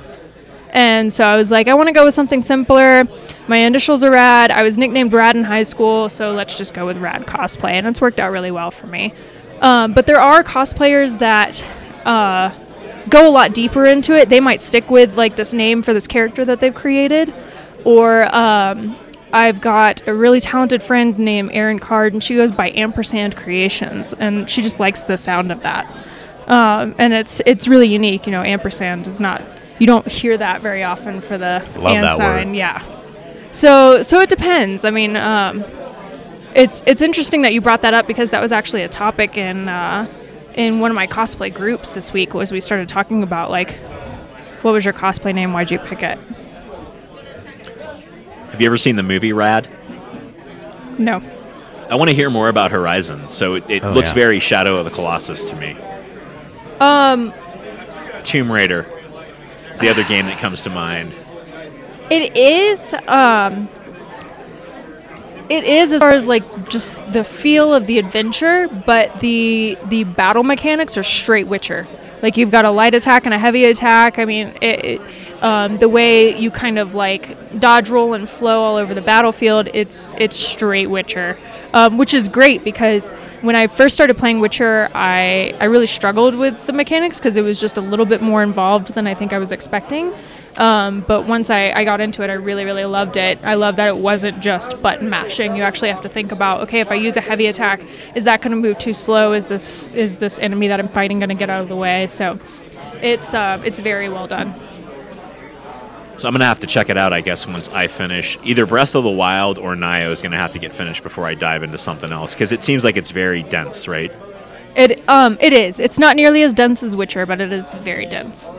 [0.72, 3.04] And so I was like, I want to go with something simpler.
[3.48, 4.50] My initials are Rad.
[4.50, 7.72] I was nicknamed Rad in high school, so let's just go with Rad cosplay.
[7.72, 9.12] And it's worked out really well for me.
[9.60, 11.62] Um, but there are cosplayers that
[12.06, 12.54] uh,
[13.08, 14.28] go a lot deeper into it.
[14.28, 17.34] They might stick with like this name for this character that they've created.
[17.84, 18.96] Or um,
[19.32, 24.12] I've got a really talented friend named Erin Card, and she goes by Ampersand Creations,
[24.14, 25.86] and she just likes the sound of that.
[26.46, 28.26] Um, and it's it's really unique.
[28.26, 29.42] You know, ampersand is not
[29.78, 32.48] you don't hear that very often for the Love and sign.
[32.48, 32.56] word.
[32.56, 32.82] Yeah.
[33.52, 34.84] So so it depends.
[34.84, 35.64] I mean, um,
[36.54, 39.68] it's it's interesting that you brought that up because that was actually a topic in
[39.68, 40.06] uh,
[40.54, 42.34] in one of my cosplay groups this week.
[42.34, 43.72] Was we started talking about like,
[44.62, 45.52] what was your cosplay name?
[45.52, 46.18] Why'd you pick it?
[48.50, 49.68] Have you ever seen the movie Rad?
[50.98, 51.22] No.
[51.88, 53.30] I want to hear more about Horizon.
[53.30, 54.14] So it, it Oh, looks yeah.
[54.14, 55.76] very Shadow of the Colossus to me.
[56.78, 57.32] Um,
[58.24, 58.86] Tomb Raider
[59.72, 61.12] is the other game that comes to mind.
[62.10, 63.68] It is um
[65.50, 70.04] it is as far as like just the feel of the adventure, but the the
[70.04, 71.88] battle mechanics are straight Witcher.
[72.22, 74.18] Like you've got a light attack and a heavy attack.
[74.18, 75.00] I mean, it, it,
[75.42, 79.68] um, the way you kind of like dodge, roll, and flow all over the battlefield,
[79.74, 81.36] it's it's straight Witcher,
[81.72, 86.36] um, which is great because when I first started playing Witcher, I I really struggled
[86.36, 89.32] with the mechanics because it was just a little bit more involved than I think
[89.32, 90.12] I was expecting.
[90.60, 93.38] Um, but once I, I got into it, I really, really loved it.
[93.42, 95.56] I love that it wasn't just button mashing.
[95.56, 97.82] You actually have to think about, okay, if I use a heavy attack,
[98.14, 99.32] is that going to move too slow?
[99.32, 102.08] Is this is this enemy that I'm fighting going to get out of the way?
[102.08, 102.38] So,
[103.02, 104.54] it's uh, it's very well done.
[106.18, 108.36] So I'm gonna have to check it out, I guess, once I finish.
[108.44, 111.32] Either Breath of the Wild or Nioh is gonna have to get finished before I
[111.32, 114.12] dive into something else because it seems like it's very dense, right?
[114.76, 115.80] It um it is.
[115.80, 118.50] It's not nearly as dense as Witcher, but it is very dense.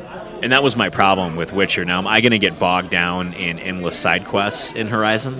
[0.42, 1.86] And that was my problem with Witcher.
[1.86, 5.40] Now, am I gonna get bogged down in endless side quests in Horizon?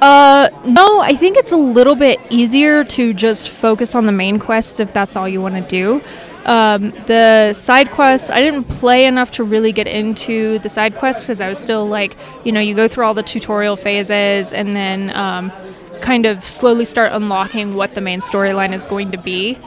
[0.00, 4.38] Uh, no, I think it's a little bit easier to just focus on the main
[4.38, 6.02] quest if that's all you want to do.
[6.44, 11.24] Um, the side quests, I didn't play enough to really get into the side quests
[11.24, 14.74] because I was still like, you know, you go through all the tutorial phases and
[14.74, 15.52] then um,
[16.00, 19.58] kind of slowly start unlocking what the main storyline is going to be.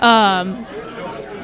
[0.00, 0.66] Um,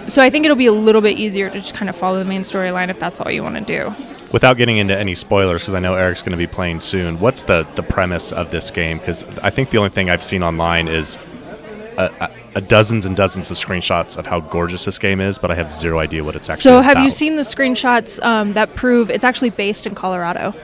[0.09, 2.25] so I think it'll be a little bit easier to just kind of follow the
[2.25, 3.95] main storyline if that's all you want to do.
[4.33, 7.43] Without getting into any spoilers, because I know Eric's going to be playing soon, what's
[7.43, 8.99] the, the premise of this game?
[8.99, 11.19] Because I think the only thing I've seen online is
[11.99, 15.51] a, a, a dozens and dozens of screenshots of how gorgeous this game is, but
[15.51, 18.75] I have zero idea what it's actually So, have you seen the screenshots um, that
[18.77, 20.55] prove it's actually based in Colorado?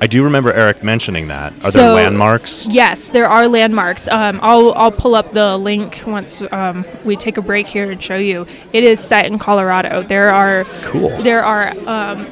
[0.00, 1.52] I do remember Eric mentioning that.
[1.64, 2.66] Are So- there landmarks?
[2.68, 4.08] Yes, there are landmarks.
[4.08, 8.02] Um, I'll I'll pull up the link once um, we take a break here and
[8.02, 8.46] show you.
[8.72, 10.02] It is set in Colorado.
[10.02, 11.22] There are Cool.
[11.22, 12.26] There are um,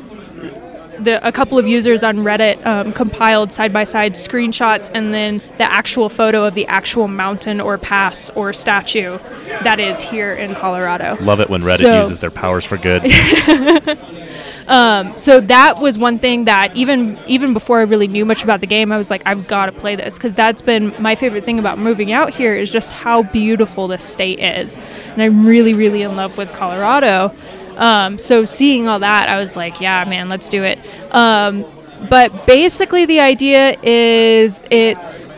[1.01, 5.43] the, a couple of users on Reddit um, compiled side by side screenshots and then
[5.59, 9.19] the actual photo of the actual mountain or pass or statue
[9.65, 11.17] that is here in Colorado.
[11.21, 13.03] Love it when Reddit So- uses their powers for good.
[14.67, 18.67] so that was one thing that even even before I really knew much about the
[18.67, 21.59] game, I was like, I've got to play this because that's been my favorite thing
[21.59, 24.77] about moving out here is just how beautiful this state is,
[25.12, 27.35] and I'm really really in love with Colorado.
[27.77, 30.79] Um, so seeing all that, I was like, yeah, man, let's do it.
[31.12, 31.65] Um,
[32.09, 35.29] but basically, the idea is it's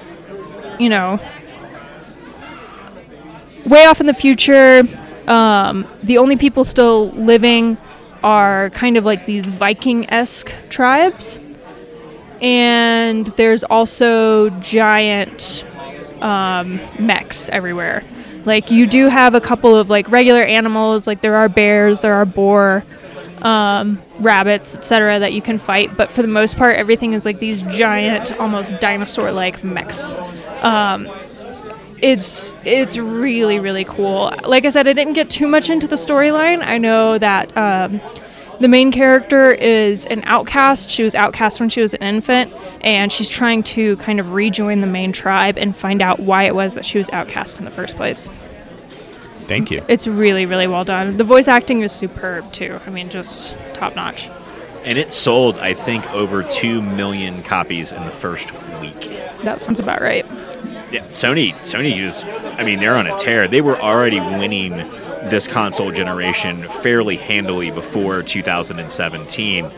[0.79, 1.19] you know
[3.65, 4.83] way off in the future.
[5.27, 7.77] Um, the only people still living
[8.27, 11.39] are kind of like these Viking esque tribes.
[12.43, 15.65] And there's also giant
[16.21, 18.03] um, mechs everywhere.
[18.45, 22.15] Like, you do have a couple of like regular animals, like there are bears, there
[22.15, 22.85] are boar,
[23.43, 25.97] um, rabbits, etc., that you can fight.
[25.97, 30.15] But for the most part, everything is like these giant, almost dinosaur like mechs
[32.03, 34.33] it's it's really really cool.
[34.45, 36.65] Like I said, I didn't get too much into the storyline.
[36.65, 38.01] I know that um,
[38.61, 40.91] the main character is an outcast.
[40.91, 44.81] She was outcast when she was an infant, and she's trying to kind of rejoin
[44.81, 47.71] the main tribe and find out why it was that she was outcast in the
[47.71, 48.29] first place.
[49.47, 49.85] Thank you.
[49.89, 51.17] It's really really well done.
[51.17, 52.81] The voice acting is superb too.
[52.87, 54.29] I mean, just top notch.
[54.85, 59.11] And it sold, I think, over 2 million copies in the first week.
[59.43, 60.25] That sounds about right.
[60.93, 62.23] Yeah, Sony, Sony is,
[62.59, 63.49] I mean, they're on a tear.
[63.49, 64.71] They were already winning
[65.31, 69.65] this console generation fairly handily before 2017.
[69.65, 69.71] Uh,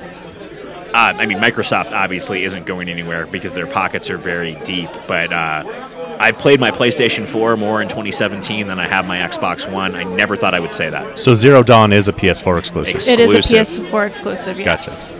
[0.92, 4.90] I mean, Microsoft obviously isn't going anywhere because their pockets are very deep.
[5.06, 9.70] But uh, I've played my PlayStation 4 more in 2017 than I have my Xbox
[9.70, 9.94] One.
[9.94, 11.18] I never thought I would say that.
[11.18, 12.96] So Zero Dawn is a PS4 exclusive.
[12.96, 14.58] Ex- It is a PS4 exclusive.
[14.58, 15.04] Yes.
[15.04, 15.14] Gotcha.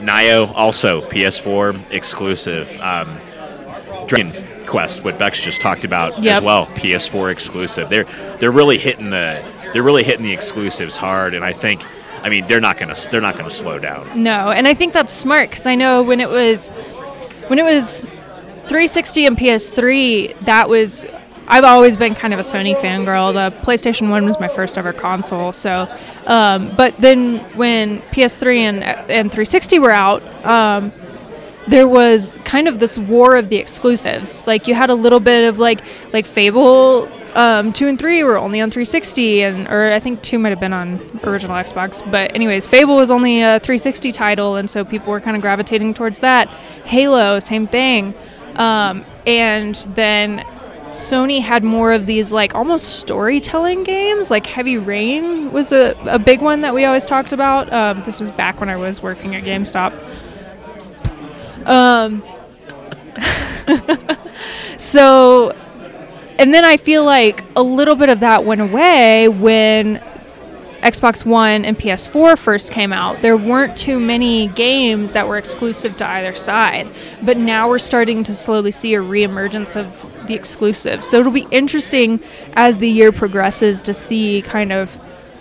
[0.00, 2.78] Nioh also PS4 exclusive.
[2.80, 3.18] Um,
[4.06, 4.32] Dragon
[4.66, 7.88] Quest, what Bex just talked about as well, PS4 exclusive.
[7.88, 8.04] They're
[8.38, 11.84] they're really hitting the they're really hitting the exclusives hard, and I think,
[12.22, 14.22] I mean, they're not gonna they're not gonna slow down.
[14.22, 16.68] No, and I think that's smart because I know when it was
[17.48, 21.06] when it was 360 and PS3, that was
[21.46, 23.32] I've always been kind of a Sony fangirl.
[23.34, 25.88] The PlayStation One was my first ever console, so
[26.26, 30.22] um, but then when PS3 and and 360 were out.
[30.44, 30.92] Um,
[31.68, 34.46] there was kind of this war of the exclusives.
[34.46, 35.80] Like you had a little bit of like
[36.12, 40.38] like Fable um, two and three were only on 360, and or I think two
[40.38, 42.08] might have been on original Xbox.
[42.10, 45.94] But anyways, Fable was only a 360 title, and so people were kind of gravitating
[45.94, 46.48] towards that.
[46.84, 48.14] Halo, same thing.
[48.54, 50.46] Um, and then
[50.90, 54.30] Sony had more of these like almost storytelling games.
[54.30, 57.72] Like Heavy Rain was a, a big one that we always talked about.
[57.72, 59.92] Um, this was back when I was working at GameStop.
[61.66, 62.22] Um,
[64.78, 65.50] so,
[66.38, 70.02] and then I feel like a little bit of that went away when
[70.84, 73.22] Xbox One and PS4 first came out.
[73.22, 76.90] There weren't too many games that were exclusive to either side,
[77.22, 81.08] but now we're starting to slowly see a reemergence of the exclusives.
[81.08, 82.20] So it'll be interesting
[82.52, 84.92] as the year progresses to see kind of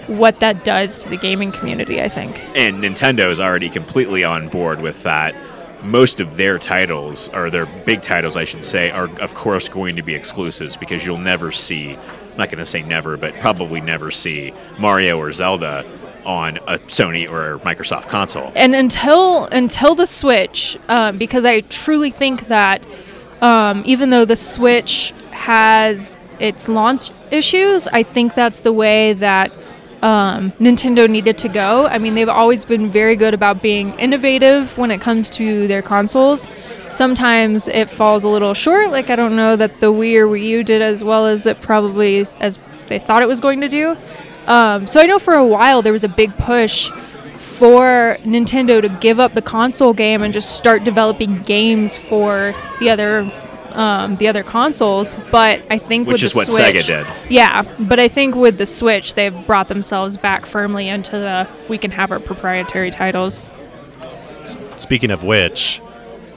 [0.08, 2.42] what that does to the gaming community, I think.
[2.56, 5.36] And Nintendo's already completely on board with that.
[5.84, 9.96] Most of their titles, or their big titles, I should say, are of course going
[9.98, 13.82] to be exclusives because you'll never see, I'm not going to say never, but probably
[13.82, 15.86] never see Mario or Zelda
[16.26, 18.52] on a Sony or Microsoft console.
[18.56, 22.88] and until until the switch um, because i truly think that
[23.42, 29.52] um, even though the switch has its launch issues i think that's the way that
[30.04, 31.88] um, nintendo needed to go.
[31.88, 35.82] I mean they've always been very good about being innovative when it comes to their
[35.82, 36.46] consoles.
[36.90, 40.44] Sometimes it falls a little short like i don't know that the wii or wii
[40.44, 43.98] u did as well as it probably as they thought it was going to do.
[44.46, 46.92] Um, so i know for a while there was a big push
[47.38, 52.90] for Nintendo to give up the console game and just start developing games for the
[52.90, 53.32] other
[53.74, 55.16] um, the other consoles.
[55.32, 57.08] But I think Which with is the what Switch, Sega did.
[57.30, 61.78] Yeah, but I think with the Switch, they've brought themselves back firmly into the we
[61.78, 63.52] can have our proprietary titles.
[64.78, 65.82] Speaking of which,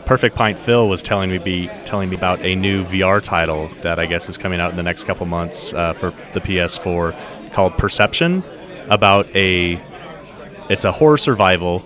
[0.06, 3.98] Perfect Pint Phil was telling me be telling me about a new VR title that
[3.98, 7.76] I guess is coming out in the next couple months uh, for the PS4 called
[7.76, 8.44] Perception.
[8.88, 9.82] About a,
[10.70, 11.84] it's a horror survival,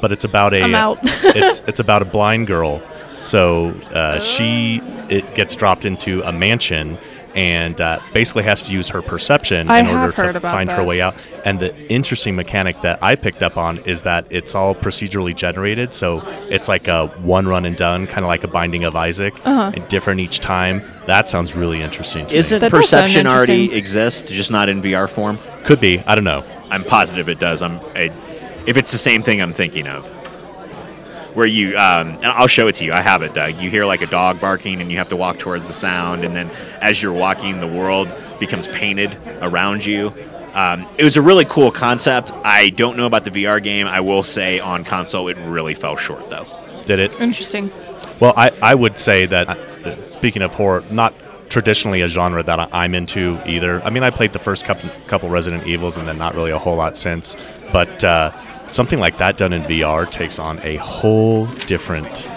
[0.00, 0.98] but it's about a I'm out.
[1.02, 2.80] it's it's about a blind girl.
[3.20, 6.98] So uh, she it gets dropped into a mansion
[7.34, 10.82] and uh, basically has to use her perception I in order to about find her
[10.82, 11.14] way out.
[11.44, 15.94] And the interesting mechanic that I picked up on is that it's all procedurally generated,
[15.94, 19.34] so it's like a one run and done, kind of like a Binding of Isaac,
[19.44, 19.70] Uh-huh.
[19.72, 20.82] and different each time.
[21.06, 22.58] That sounds really interesting to Isn't me.
[22.58, 23.78] That does perception already interesting.
[23.78, 25.38] exist, just not in VR form?
[25.64, 26.00] Could be.
[26.00, 26.42] I don't know.
[26.68, 27.62] I'm positive it does.
[27.62, 28.10] I'm I,
[28.66, 30.04] if it's the same thing I'm thinking of.
[31.34, 32.92] Where you, um, and I'll show it to you.
[32.92, 33.60] I have it, Doug.
[33.60, 36.34] You hear like a dog barking, and you have to walk towards the sound, and
[36.34, 36.50] then
[36.80, 40.12] as you're walking, the world becomes painted around you.
[40.54, 42.32] Um, it was a really cool concept.
[42.42, 43.86] I don't know about the VR game.
[43.86, 46.46] I will say on console, it really fell short, though.
[46.86, 47.20] Did it?
[47.20, 47.70] Interesting.
[48.18, 51.14] Well, I, I would say that, uh, speaking of horror, not
[51.48, 53.82] traditionally a genre that I- I'm into either.
[53.84, 56.58] I mean, I played the first couple, couple Resident Evils and then not really a
[56.58, 57.36] whole lot since.
[57.72, 58.32] But uh,
[58.70, 62.30] something like that done in VR takes on a whole different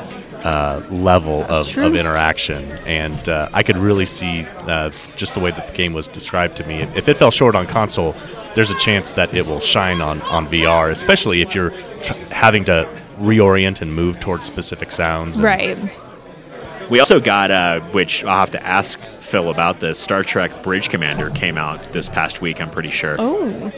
[0.45, 2.65] uh, level of, of interaction.
[2.85, 6.57] And uh, I could really see uh, just the way that the game was described
[6.57, 6.81] to me.
[6.95, 8.13] If it fell short on console,
[8.55, 11.69] there's a chance that it will shine on, on VR, especially if you're
[12.01, 15.37] tr- having to reorient and move towards specific sounds.
[15.37, 15.77] and- Right.
[16.89, 19.97] We also got, uh, which I'll have to ask Phil about this.
[19.97, 22.59] Star Trek Bridge Commander came out this past week.
[22.59, 23.15] I'm pretty sure.
[23.17, 23.71] Oh.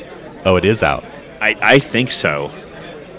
[0.44, 1.04] Oh, it is out.
[1.42, 2.52] I, I think so.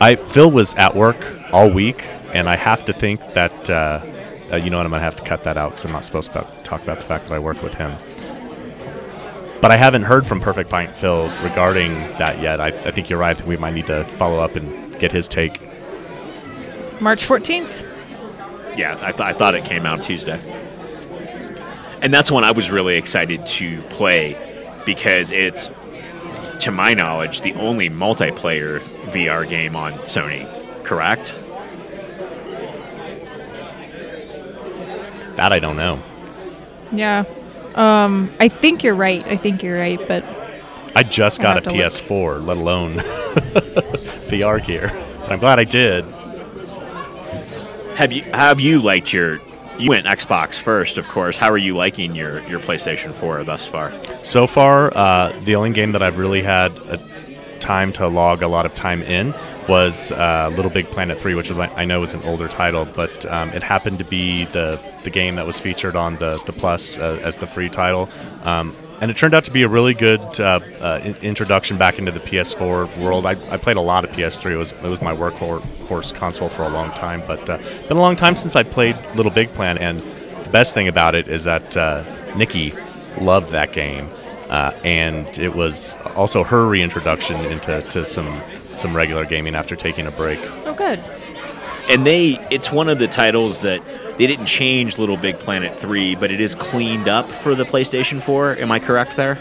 [0.01, 1.17] I Phil was at work
[1.53, 4.01] all week, and I have to think that uh,
[4.53, 6.33] uh, you know what I'm gonna have to cut that out because I'm not supposed
[6.33, 7.97] to talk about the fact that I work with him.
[9.61, 12.61] But I haven't heard from Perfect Pint Phil regarding that yet.
[12.61, 13.31] I, I think you're right.
[13.31, 15.61] I think we might need to follow up and get his take.
[17.01, 17.85] March 14th.
[18.77, 20.39] Yeah, I, th- I thought it came out Tuesday.
[22.03, 24.37] And that's one I was really excited to play
[24.85, 25.71] because it's,
[26.67, 28.81] to my knowledge, the only multiplayer
[29.13, 30.45] VR game on Sony,
[30.83, 31.33] correct?
[35.37, 36.03] That I don't know.
[36.91, 37.25] Yeah.
[37.77, 39.25] Um, I think you're right.
[39.27, 40.25] I think you're right, but
[40.97, 41.79] I just got a have to look.
[41.79, 42.97] PS4, let alone
[44.27, 44.91] VR gear.
[45.21, 46.05] But I'm glad I did.
[47.95, 49.39] Have you have you liked your?
[49.79, 51.37] You went Xbox first, of course.
[51.37, 53.93] How are you liking your your PlayStation 4 thus far?
[54.25, 56.73] So far, uh, the only game that I've really had
[57.61, 59.35] time to log a lot of time in
[59.69, 62.87] was uh, Little Big Planet 3, which was I I know is an older title,
[62.87, 66.53] but um, it happened to be the the game that was featured on the the
[66.53, 68.09] Plus uh, as the free title.
[68.45, 72.13] Um, and it turned out to be a really good uh, uh, introduction back into
[72.13, 73.27] the PS4 world.
[73.27, 74.53] I, I played a lot of PS3.
[74.53, 78.01] It was it was my workhorse console for a long time, but uh, been a
[78.01, 79.83] long time since I played Little Big Planet.
[79.83, 80.03] And
[80.45, 82.05] the best thing about it is that uh,
[82.37, 82.73] Nikki
[83.21, 84.11] loved that game,
[84.49, 88.41] uh, and it was also her reintroduction into to some
[88.75, 90.39] some regular gaming after taking a break.
[90.67, 91.03] oh, good.
[91.89, 93.83] And they, it's one of the titles that
[94.19, 98.21] they didn't change Little Big Planet 3, but it is cleaned up for the PlayStation
[98.21, 98.57] 4.
[98.59, 99.39] Am I correct there?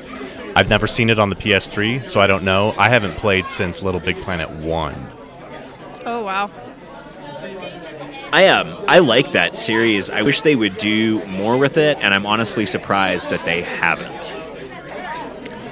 [0.56, 2.74] I've never seen it on the PS3, so I don't know.
[2.78, 5.08] I haven't played since Little Big Planet One.
[6.06, 6.52] Oh, wow.
[8.32, 10.10] I um I like that series.
[10.10, 14.34] I wish they would do more with it, and I'm honestly surprised that they haven't.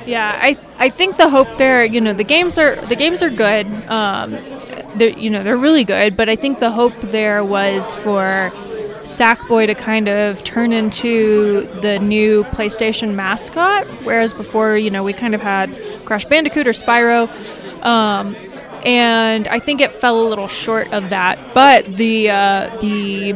[0.06, 3.30] Yeah, I I think the hope there, you know, the games are the games are
[3.30, 3.68] good.
[3.90, 4.63] Um, they're
[5.00, 8.52] you know they're really good, but I think the hope there was for
[9.04, 15.14] Sackboy to kind of turn into the new PlayStation mascot, whereas before, you know, we
[15.14, 15.76] kind of had
[16.06, 17.30] Crash Bandicoot or Spyro.
[17.84, 18.36] Um,
[18.86, 23.34] and I think it fell a little short of that, but the uh, the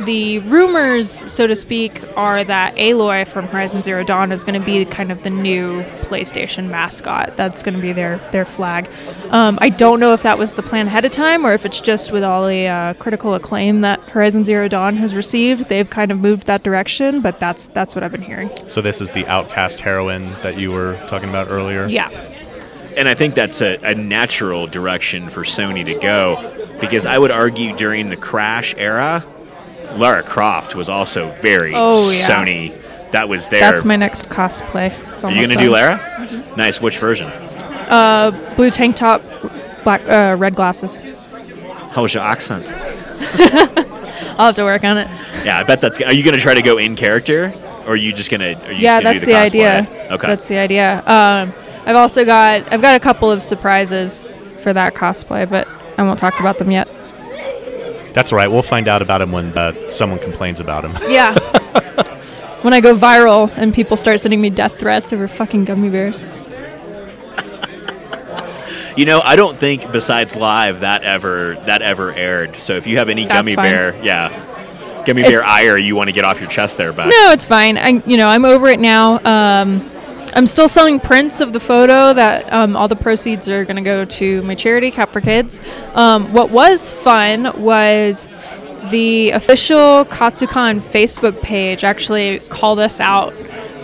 [0.00, 4.64] the rumors, so to speak, are that Aloy from Horizon Zero Dawn is going to
[4.64, 7.36] be kind of the new PlayStation mascot.
[7.36, 8.88] That's going to be their their flag.
[9.30, 11.80] Um, I don't know if that was the plan ahead of time or if it's
[11.80, 16.10] just with all the uh, critical acclaim that Horizon Zero Dawn has received, they've kind
[16.10, 17.20] of moved that direction.
[17.20, 18.50] But that's that's what I've been hearing.
[18.68, 21.86] So this is the outcast heroine that you were talking about earlier.
[21.86, 22.08] Yeah,
[22.96, 27.30] And I think that's a, a natural direction for Sony to go because I would
[27.30, 29.24] argue during the Crash era,
[29.96, 32.28] Lara Croft was also very Oh, yeah.
[32.28, 32.80] Sony.
[33.12, 33.60] That was there.
[33.60, 34.90] that's my next cosplay.
[35.12, 35.98] It's Are you going to do done.
[35.98, 36.36] Mm-hmm.
[36.36, 36.56] Lara?
[36.56, 36.80] Nice.
[36.80, 37.30] Which version?
[38.56, 39.22] Blue tank top,
[39.84, 41.00] black uh, red glasses.
[41.90, 42.72] How was your accent?
[44.36, 45.08] I'll have to work on it.
[45.44, 46.00] Yeah, I bet that's.
[46.00, 47.52] Are you going to try to go in character,
[47.86, 48.66] or are you just going to?
[48.66, 50.12] Are you yeah, just that's gonna the, do the, idea.
[50.12, 50.26] Okay.
[50.26, 50.98] That's the idea.
[51.06, 51.52] Um,
[51.86, 55.68] I've also got I've got a couple of surprises for that cosplay, but
[55.98, 56.88] I won't talk about them yet.
[58.14, 58.50] That's all right.
[58.50, 60.96] We'll find out about him when uh, someone complains about him.
[61.10, 61.34] Yeah.
[62.62, 66.24] when I go viral and people start sending me death threats over fucking gummy bears.
[68.96, 72.56] You know, I don't think besides live that ever that ever aired.
[72.62, 73.64] So if you have any That's gummy fine.
[73.72, 77.06] bear, yeah, Gummy bear It's- ire you want to get off your chest there, but
[77.08, 77.76] No, it's fine.
[77.76, 79.18] I, you know, I'm over it now.
[79.24, 79.90] Um,
[80.36, 82.12] I'm still selling prints of the photo.
[82.12, 85.60] That um, all the proceeds are going to go to my charity, Cap for Kids.
[85.94, 88.26] Um, what was fun was
[88.90, 93.32] the official Katsucon Facebook page actually called us out.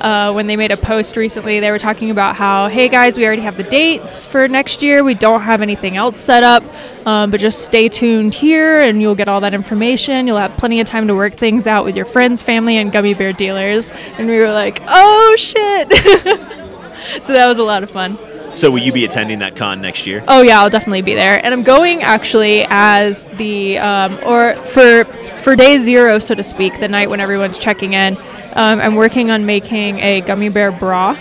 [0.01, 3.27] Uh, when they made a post recently, they were talking about how, hey guys, we
[3.27, 5.05] already have the dates for next year.
[5.05, 6.65] We don't have anything else set up,
[7.07, 10.27] um, but just stay tuned here and you'll get all that information.
[10.27, 13.13] You'll have plenty of time to work things out with your friends, family, and gummy
[13.13, 13.93] bear dealers.
[13.93, 15.93] And we were like, oh shit.
[17.23, 18.19] so that was a lot of fun.
[18.55, 20.25] So will you be attending that con next year?
[20.27, 25.05] Oh yeah, I'll definitely be there, and I'm going actually as the um, or for
[25.43, 28.17] for day zero, so to speak, the night when everyone's checking in.
[28.53, 31.17] Um, I'm working on making a gummy bear bra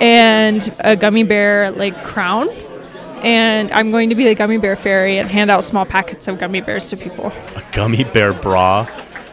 [0.00, 2.48] and a gummy bear like crown,
[3.22, 6.38] and I'm going to be the gummy bear fairy and hand out small packets of
[6.38, 7.26] gummy bears to people.
[7.56, 8.86] A gummy bear bra.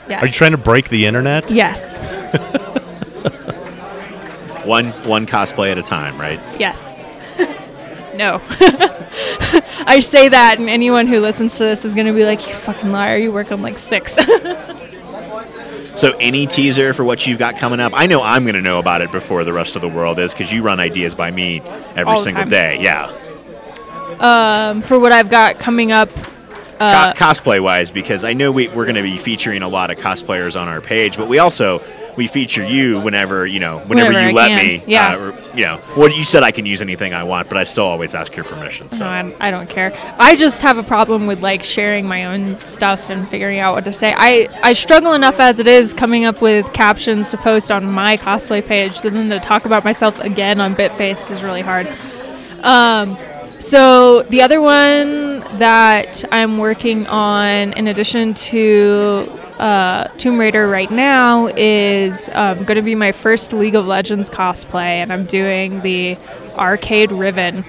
[0.09, 0.21] Yes.
[0.21, 1.49] Are you trying to break the internet?
[1.49, 1.97] Yes.
[4.65, 6.41] One one cosplay at a time, right?
[6.59, 6.95] Yes.
[8.15, 8.41] no.
[9.87, 12.55] I say that, and anyone who listens to this is going to be like, "You
[12.55, 13.17] fucking liar!
[13.17, 14.17] You work on like six.
[15.95, 17.93] So any teaser for what you've got coming up?
[17.95, 20.33] I know I'm going to know about it before the rest of the world is
[20.33, 21.61] because you run ideas by me
[21.95, 22.49] every single time.
[22.49, 22.79] day.
[22.81, 23.11] Yeah,
[24.19, 26.09] um, for what I've got coming up.
[26.77, 29.91] Uh, Co- cosplay wise, because I know we, we're going to be featuring a lot
[29.91, 31.79] of cosplayers on our page, but we also
[32.15, 34.83] we feature you whenever you know whenever, Whenever you I let can, me.
[34.87, 35.15] yeah.
[35.15, 37.63] Uh, or, you know, well, you said I can use anything I want, but I
[37.63, 38.89] still always ask your permission.
[38.89, 39.93] So No, I, I don't care.
[40.19, 43.85] I just have a problem with like sharing my own stuff and figuring out what
[43.85, 44.13] to say.
[44.15, 48.17] I, I struggle enough as it is coming up with captions to post on my
[48.17, 48.97] cosplay page.
[48.99, 51.87] So then to talk about myself again on Bitfaced is really hard.
[52.63, 53.17] Um,
[53.59, 60.91] so the other one that I'm working on, in addition to uh, Tomb Raider right
[60.91, 65.81] now, is um, going to be my first League of Legends cosplay, and I'm doing
[65.81, 66.17] the
[66.55, 67.65] Arcade Riven.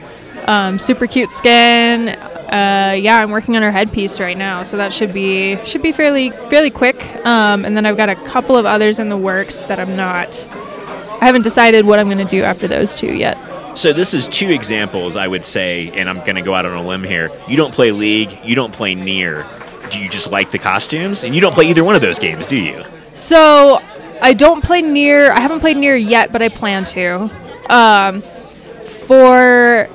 [0.47, 2.11] Um, super cute skin.
[2.11, 5.91] Uh, yeah, I'm working on her headpiece right now, so that should be should be
[5.91, 7.05] fairly fairly quick.
[7.27, 10.49] Um, and then I've got a couple of others in the works that I'm not.
[11.21, 13.37] I haven't decided what I'm going to do after those two yet.
[13.77, 16.77] So this is two examples, I would say, and I'm going to go out on
[16.77, 17.31] a limb here.
[17.49, 19.45] You don't play League, you don't play NieR.
[19.91, 21.25] Do you just like the costumes?
[21.25, 22.85] And you don't play either one of those games, do you?
[23.15, 23.81] So
[24.21, 25.31] I don't play NieR.
[25.31, 27.31] I haven't played NieR yet, but I plan to.
[27.73, 28.23] Um,
[29.07, 29.89] for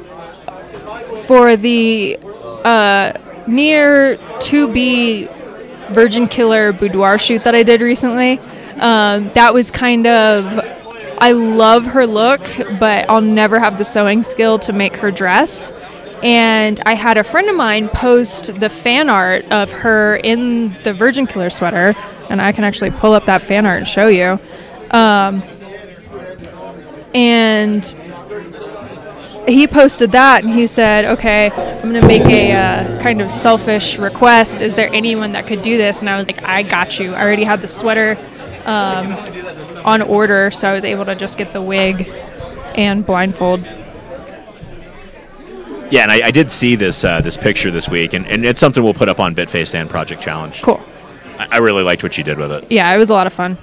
[1.26, 2.18] for the
[2.64, 3.14] uh,
[3.48, 8.40] NieR 2B Virgin Killer boudoir shoot that I did recently,
[8.80, 10.78] um, that was kind of.
[11.20, 12.42] I love her look,
[12.80, 15.72] but I'll never have the sewing skill to make her dress.
[16.24, 20.94] And I had a friend of mine post the fan art of her in the
[20.94, 21.96] Virgin Killer sweater,
[22.30, 24.40] and I can actually pull up that fan art and show you.
[24.92, 25.42] Um,
[27.16, 27.84] and
[29.48, 33.98] he posted that, and he said, "Okay, I'm gonna make a uh, kind of selfish
[33.98, 34.62] request.
[34.62, 37.14] Is there anyone that could do this?" And I was like, "I got you.
[37.14, 38.18] I already had the sweater
[38.66, 39.14] um,
[39.84, 42.14] on order, so I was able to just get the wig
[42.76, 43.66] and blindfold."
[45.92, 48.60] Yeah, and I, I did see this uh, this picture this week, and, and it's
[48.60, 50.62] something we'll put up on Bitface and Project Challenge.
[50.62, 50.82] Cool.
[51.38, 52.72] I, I really liked what you did with it.
[52.72, 53.58] Yeah, it was a lot of fun.